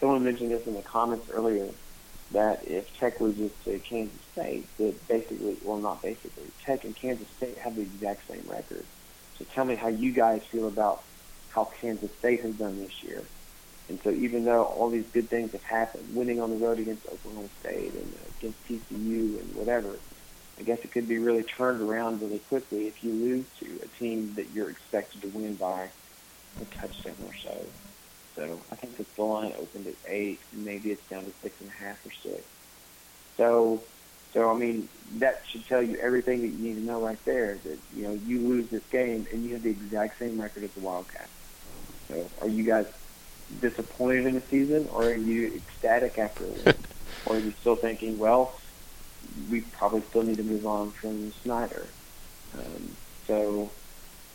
Someone 0.00 0.24
mentioned 0.24 0.50
this 0.50 0.66
in 0.66 0.74
the 0.74 0.82
comments 0.82 1.30
earlier 1.30 1.68
that 2.32 2.66
if 2.66 2.96
Tech 2.98 3.20
loses 3.20 3.52
to 3.64 3.78
Kansas 3.78 4.18
State, 4.32 4.68
that 4.78 5.08
basically, 5.08 5.56
well, 5.62 5.78
not 5.78 6.02
basically, 6.02 6.52
Tech 6.64 6.84
and 6.84 6.96
Kansas 6.96 7.28
State 7.36 7.58
have 7.58 7.76
the 7.76 7.82
exact 7.82 8.22
same 8.28 8.44
record. 8.46 8.86
So 9.38 9.44
tell 9.54 9.64
me 9.64 9.76
how 9.76 9.88
you 9.88 10.12
guys 10.12 10.40
feel 10.50 10.68
about 10.68 11.04
how 11.48 11.70
Kansas 11.80 12.10
State 12.18 12.44
has 12.44 12.54
done 12.54 12.78
this 12.78 12.92
year. 13.02 13.28
And 13.88 14.00
so 14.04 14.10
even 14.10 14.44
though 14.44 14.64
all 14.64 14.90
these 14.90 15.04
good 15.12 15.28
things 15.28 15.50
have 15.52 15.62
happened, 15.62 16.14
winning 16.14 16.40
on 16.40 16.50
the 16.50 16.56
road 16.56 16.78
against 16.78 17.06
Oklahoma 17.06 17.48
State 17.60 17.92
and 17.94 18.14
uh, 18.14 18.28
against 18.38 18.58
TCU 18.68 19.40
and 19.40 19.54
whatever, 19.54 19.98
I 20.58 20.62
guess 20.62 20.78
it 20.84 20.92
could 20.92 21.08
be 21.08 21.18
really 21.18 21.42
turned 21.42 21.80
around 21.80 22.20
really 22.22 22.38
quickly 22.38 22.86
if 22.86 23.02
you 23.02 23.12
lose 23.12 23.46
to 23.60 23.80
a 23.82 23.88
team 23.98 24.34
that 24.36 24.50
you're 24.50 24.70
expected 24.70 25.22
to 25.22 25.28
win 25.28 25.56
by 25.56 25.90
a 26.60 26.64
touchdown 26.80 27.16
or 27.24 27.34
so. 27.42 27.66
So 28.36 28.62
I 28.70 28.76
think 28.76 28.96
the 28.96 29.22
line 29.22 29.52
opened 29.58 29.86
at 29.86 29.96
eight, 30.06 30.40
and 30.52 30.64
maybe 30.64 30.90
it's 30.90 31.06
down 31.10 31.24
to 31.24 31.32
six 31.42 31.56
and 31.60 31.68
a 31.68 31.84
half 31.84 31.98
or 32.04 32.12
six. 32.22 32.44
So, 33.36 33.84
so 34.32 34.50
I 34.50 34.54
mean, 34.54 34.88
that 35.18 35.42
should 35.48 35.66
tell 35.66 35.82
you 35.82 35.96
everything 35.98 36.42
that 36.42 36.48
you 36.48 36.58
need 36.58 36.74
to 36.74 36.80
know 36.80 37.00
right 37.00 37.22
there. 37.24 37.58
That 37.64 37.78
you 37.94 38.04
know 38.04 38.18
you 38.26 38.40
lose 38.40 38.68
this 38.70 38.82
game, 38.90 39.26
and 39.32 39.44
you 39.44 39.54
have 39.54 39.62
the 39.62 39.70
exact 39.70 40.18
same 40.18 40.40
record 40.40 40.64
as 40.64 40.70
the 40.70 40.80
Wildcats. 40.80 41.28
So, 42.08 42.30
are 42.40 42.48
you 42.48 42.64
guys 42.64 42.86
disappointed 43.60 44.26
in 44.26 44.34
the 44.34 44.42
season, 44.42 44.88
or 44.92 45.04
are 45.04 45.14
you 45.14 45.54
ecstatic 45.54 46.18
after 46.18 46.44
a 46.44 46.48
win? 46.64 46.76
or 47.26 47.36
are 47.36 47.38
you 47.38 47.52
still 47.60 47.76
thinking, 47.76 48.18
well, 48.18 48.58
we 49.50 49.60
probably 49.60 50.02
still 50.08 50.22
need 50.22 50.38
to 50.38 50.42
move 50.42 50.66
on 50.66 50.90
from 50.90 51.32
Snyder? 51.42 51.86
Um, 52.54 52.96
so, 53.26 53.70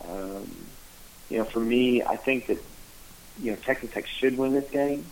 um, 0.08 0.48
you 1.30 1.38
know, 1.38 1.44
for 1.44 1.60
me, 1.60 2.04
I 2.04 2.16
think 2.16 2.48
that 2.48 2.60
you 3.42 3.52
know 3.52 3.58
Texas 3.58 3.92
Tech 3.92 4.08
should 4.08 4.38
win 4.38 4.54
this 4.54 4.70
game. 4.70 5.06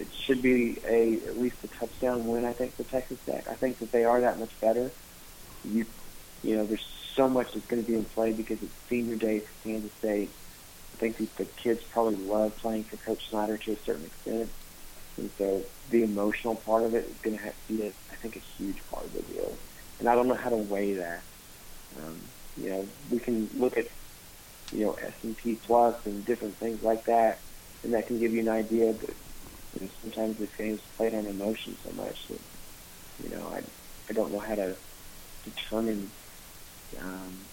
It 0.00 0.08
should 0.26 0.42
be 0.42 0.78
a 0.86 1.20
at 1.26 1.38
least 1.38 1.56
a 1.62 1.68
touchdown 1.68 2.26
win. 2.26 2.44
I 2.44 2.52
think 2.52 2.76
for 2.76 2.84
Texas 2.84 3.18
Tech. 3.26 3.48
I 3.48 3.54
think 3.54 3.78
that 3.80 3.92
they 3.92 4.04
are 4.04 4.20
that 4.20 4.38
much 4.38 4.58
better. 4.60 4.90
You, 5.64 5.84
you 6.42 6.56
know, 6.56 6.64
there's 6.64 6.86
so 7.14 7.28
much 7.28 7.52
that's 7.52 7.66
going 7.66 7.82
to 7.82 7.88
be 7.88 7.96
in 7.96 8.04
play 8.04 8.32
because 8.32 8.62
it's 8.62 8.72
senior 8.88 9.16
day 9.16 9.40
for 9.40 9.52
Kansas 9.62 9.92
State 9.98 10.30
I 10.94 10.96
think 10.98 11.16
that 11.18 11.36
the 11.36 11.44
kids 11.44 11.82
probably 11.92 12.16
love 12.16 12.56
playing 12.58 12.84
for 12.84 12.96
Coach 12.98 13.28
Snyder 13.30 13.56
to 13.56 13.72
a 13.72 13.76
certain 13.84 14.04
extent. 14.04 14.50
And 15.16 15.30
so 15.38 15.62
the 15.90 16.02
emotional 16.02 16.56
part 16.56 16.82
of 16.84 16.94
it 16.94 17.06
is 17.06 17.16
going 17.22 17.38
to 17.38 17.42
have 17.42 17.54
be, 17.68 17.82
a, 17.82 17.92
I 18.10 18.16
think, 18.16 18.36
a 18.36 18.40
huge 18.58 18.76
part 18.90 19.04
of 19.04 19.12
the 19.14 19.22
deal. 19.22 19.56
And 19.98 20.08
I 20.08 20.14
don't 20.14 20.28
know 20.28 20.34
how 20.34 20.50
to 20.50 20.56
weigh 20.56 20.94
that. 20.94 21.22
Um, 21.98 22.20
you 22.56 22.70
know, 22.70 22.88
we 23.10 23.18
can 23.18 23.48
look 23.56 23.76
at, 23.76 23.86
you 24.72 24.86
know, 24.86 24.92
S&P 24.92 25.58
Plus 25.66 25.94
and 26.04 26.24
different 26.24 26.56
things 26.58 26.82
like 26.82 27.04
that, 27.06 27.38
and 27.82 27.94
that 27.94 28.06
can 28.06 28.18
give 28.18 28.32
you 28.32 28.40
an 28.40 28.48
idea. 28.48 28.92
But 28.92 29.14
know, 29.78 29.88
sometimes 30.02 30.38
this 30.38 30.50
game's 30.56 30.80
played 30.96 31.14
on 31.14 31.26
emotion 31.26 31.76
so 31.84 31.92
much 31.92 32.16
that, 32.28 32.40
you 33.22 33.28
know, 33.30 33.52
I, 33.54 33.62
I 34.08 34.12
don't 34.12 34.32
know 34.32 34.40
how 34.40 34.54
to 34.54 34.76
determine 35.44 36.10
um, 36.98 37.46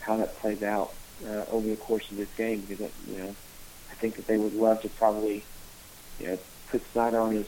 how 0.00 0.16
that 0.16 0.40
plays 0.40 0.62
out 0.62 0.94
uh, 1.26 1.44
over 1.50 1.68
the 1.68 1.76
course 1.76 2.04
of 2.10 2.16
this 2.16 2.28
game 2.36 2.64
because 2.66 2.90
you 3.06 3.18
know 3.18 3.34
I 3.90 3.94
think 3.96 4.16
that 4.16 4.26
they 4.26 4.36
would 4.36 4.54
love 4.54 4.80
to 4.82 4.88
probably 4.88 5.44
you 6.18 6.28
know 6.28 6.38
put 6.70 6.82
Snyder 6.92 7.20
on 7.20 7.34
his 7.34 7.46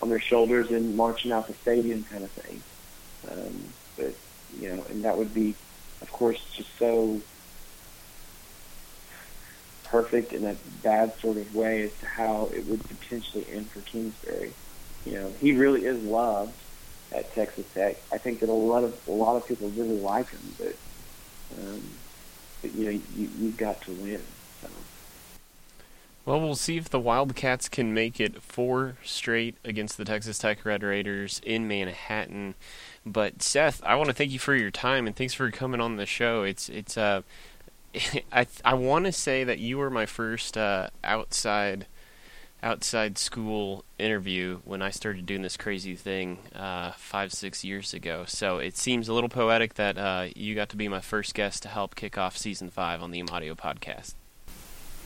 on 0.00 0.08
their 0.08 0.20
shoulders 0.20 0.68
and 0.70 0.96
marching 0.96 1.32
out 1.32 1.48
the 1.48 1.54
stadium 1.62 2.04
kind 2.04 2.24
of 2.24 2.30
thing. 2.32 2.62
Um, 3.30 3.74
but 3.96 4.14
you 4.58 4.74
know, 4.74 4.84
and 4.88 5.04
that 5.04 5.16
would 5.16 5.34
be, 5.34 5.56
of 6.02 6.10
course, 6.10 6.38
just 6.56 6.68
so 6.78 7.20
perfect 9.90 10.32
in 10.32 10.44
a 10.44 10.56
bad 10.82 11.18
sort 11.20 11.36
of 11.36 11.54
way 11.54 11.82
as 11.82 11.92
to 11.98 12.06
how 12.06 12.48
it 12.54 12.66
would 12.66 12.82
potentially 12.88 13.46
end 13.52 13.68
for 13.68 13.80
Kingsbury. 13.80 14.52
You 15.04 15.12
know, 15.12 15.32
he 15.40 15.52
really 15.52 15.84
is 15.84 16.02
loved 16.02 16.54
at 17.12 17.32
Texas 17.34 17.66
Tech. 17.74 17.96
I 18.12 18.18
think 18.18 18.40
that 18.40 18.48
a 18.48 18.52
lot 18.52 18.84
of 18.84 18.98
a 19.08 19.12
lot 19.12 19.36
of 19.36 19.46
people 19.46 19.68
really 19.70 19.98
like 19.98 20.28
him, 20.30 20.54
but, 20.58 20.76
um, 21.58 21.82
but 22.62 22.74
you 22.74 22.84
know, 22.84 22.90
you, 23.16 23.30
you've 23.38 23.56
got 23.56 23.80
to 23.82 23.92
win. 23.92 24.22
So. 24.62 24.68
Well, 26.24 26.40
we'll 26.40 26.54
see 26.54 26.76
if 26.76 26.88
the 26.88 27.00
Wildcats 27.00 27.68
can 27.68 27.92
make 27.94 28.20
it 28.20 28.42
four 28.42 28.96
straight 29.02 29.56
against 29.64 29.96
the 29.96 30.04
Texas 30.04 30.38
Tech 30.38 30.64
Red 30.64 30.82
Raiders 30.82 31.40
in 31.44 31.66
Manhattan. 31.66 32.54
But 33.06 33.42
Seth, 33.42 33.82
I 33.84 33.94
want 33.94 34.08
to 34.08 34.14
thank 34.14 34.30
you 34.30 34.38
for 34.38 34.54
your 34.54 34.70
time 34.70 35.06
and 35.06 35.16
thanks 35.16 35.32
for 35.32 35.50
coming 35.50 35.80
on 35.80 35.96
the 35.96 36.06
show. 36.06 36.42
It's 36.42 36.68
it's 36.68 36.96
uh, 36.98 37.22
I 38.32 38.46
I 38.64 38.74
want 38.74 39.06
to 39.06 39.12
say 39.12 39.44
that 39.44 39.58
you 39.58 39.78
were 39.78 39.90
my 39.90 40.06
first 40.06 40.56
uh, 40.56 40.88
outside 41.02 41.86
outside 42.62 43.16
school 43.16 43.84
interview 43.98 44.58
when 44.64 44.82
I 44.82 44.90
started 44.90 45.24
doing 45.24 45.40
this 45.40 45.56
crazy 45.56 45.94
thing 45.94 46.38
uh, 46.54 46.92
five 46.92 47.32
six 47.32 47.64
years 47.64 47.94
ago. 47.94 48.24
So 48.26 48.58
it 48.58 48.76
seems 48.76 49.08
a 49.08 49.14
little 49.14 49.28
poetic 49.30 49.74
that 49.74 49.96
uh, 49.96 50.26
you 50.36 50.54
got 50.54 50.68
to 50.70 50.76
be 50.76 50.88
my 50.88 51.00
first 51.00 51.34
guest 51.34 51.62
to 51.62 51.68
help 51.68 51.94
kick 51.94 52.18
off 52.18 52.36
season 52.36 52.70
five 52.70 53.02
on 53.02 53.10
the 53.10 53.22
Amadio 53.22 53.56
podcast. 53.56 54.14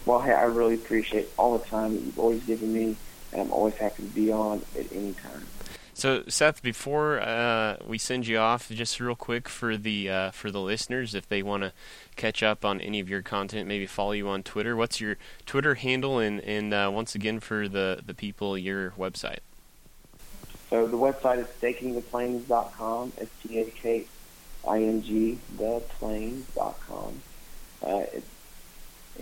Well, 0.04 0.20
hey, 0.20 0.32
I 0.32 0.44
really 0.44 0.74
appreciate 0.74 1.28
all 1.38 1.56
the 1.56 1.64
time 1.64 1.94
that 1.94 2.02
you've 2.02 2.18
always 2.18 2.44
given 2.44 2.74
me, 2.74 2.96
and 3.32 3.40
I'm 3.40 3.52
always 3.52 3.74
happy 3.74 4.02
to 4.02 4.08
be 4.08 4.30
on 4.30 4.60
at 4.78 4.92
any 4.92 5.14
time. 5.14 5.46
So 5.96 6.24
Seth, 6.26 6.60
before 6.60 7.20
uh, 7.20 7.76
we 7.86 7.98
send 7.98 8.26
you 8.26 8.38
off, 8.38 8.68
just 8.68 8.98
real 8.98 9.14
quick 9.14 9.48
for 9.48 9.76
the 9.76 10.10
uh, 10.10 10.30
for 10.32 10.50
the 10.50 10.60
listeners, 10.60 11.14
if 11.14 11.28
they 11.28 11.40
want 11.40 11.62
to 11.62 11.72
catch 12.16 12.42
up 12.42 12.64
on 12.64 12.80
any 12.80 12.98
of 12.98 13.08
your 13.08 13.22
content, 13.22 13.68
maybe 13.68 13.86
follow 13.86 14.10
you 14.10 14.28
on 14.28 14.42
Twitter. 14.42 14.74
What's 14.74 15.00
your 15.00 15.16
Twitter 15.46 15.76
handle, 15.76 16.18
and 16.18 16.40
and 16.40 16.74
uh, 16.74 16.90
once 16.92 17.14
again 17.14 17.38
for 17.38 17.68
the 17.68 18.00
the 18.04 18.12
people, 18.12 18.58
your 18.58 18.90
website. 18.92 19.38
So 20.68 20.88
the 20.88 20.96
website 20.96 21.38
is 21.38 21.46
stakingtheplains.com. 21.62 23.12
S 23.18 23.28
T 23.40 23.60
A 23.60 23.64
K 23.66 24.04
I 24.66 24.82
N 24.82 25.00
G 25.00 25.38
theplains.com. 25.56 27.22
Uh, 27.80 28.02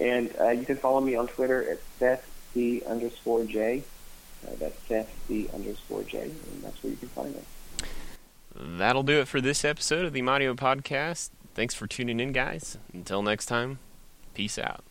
and 0.00 0.34
uh, 0.40 0.48
you 0.48 0.64
can 0.64 0.78
follow 0.78 1.02
me 1.02 1.16
on 1.16 1.28
Twitter 1.28 1.70
at 1.70 1.80
Seth 1.98 2.26
C 2.54 2.82
underscore 2.86 3.44
J. 3.44 3.84
Uh, 4.46 4.50
that's 4.58 4.78
Seth 4.88 5.10
underscore 5.54 6.02
J, 6.02 6.22
and 6.22 6.62
that's 6.62 6.82
where 6.82 6.90
you 6.90 6.96
can 6.96 7.08
find 7.08 7.36
us. 7.36 7.88
That'll 8.54 9.02
do 9.02 9.20
it 9.20 9.28
for 9.28 9.40
this 9.40 9.64
episode 9.64 10.04
of 10.04 10.12
the 10.12 10.20
Amadio 10.20 10.54
Podcast. 10.54 11.30
Thanks 11.54 11.74
for 11.74 11.86
tuning 11.86 12.20
in, 12.20 12.32
guys. 12.32 12.78
Until 12.92 13.22
next 13.22 13.46
time, 13.46 13.78
peace 14.34 14.58
out. 14.58 14.84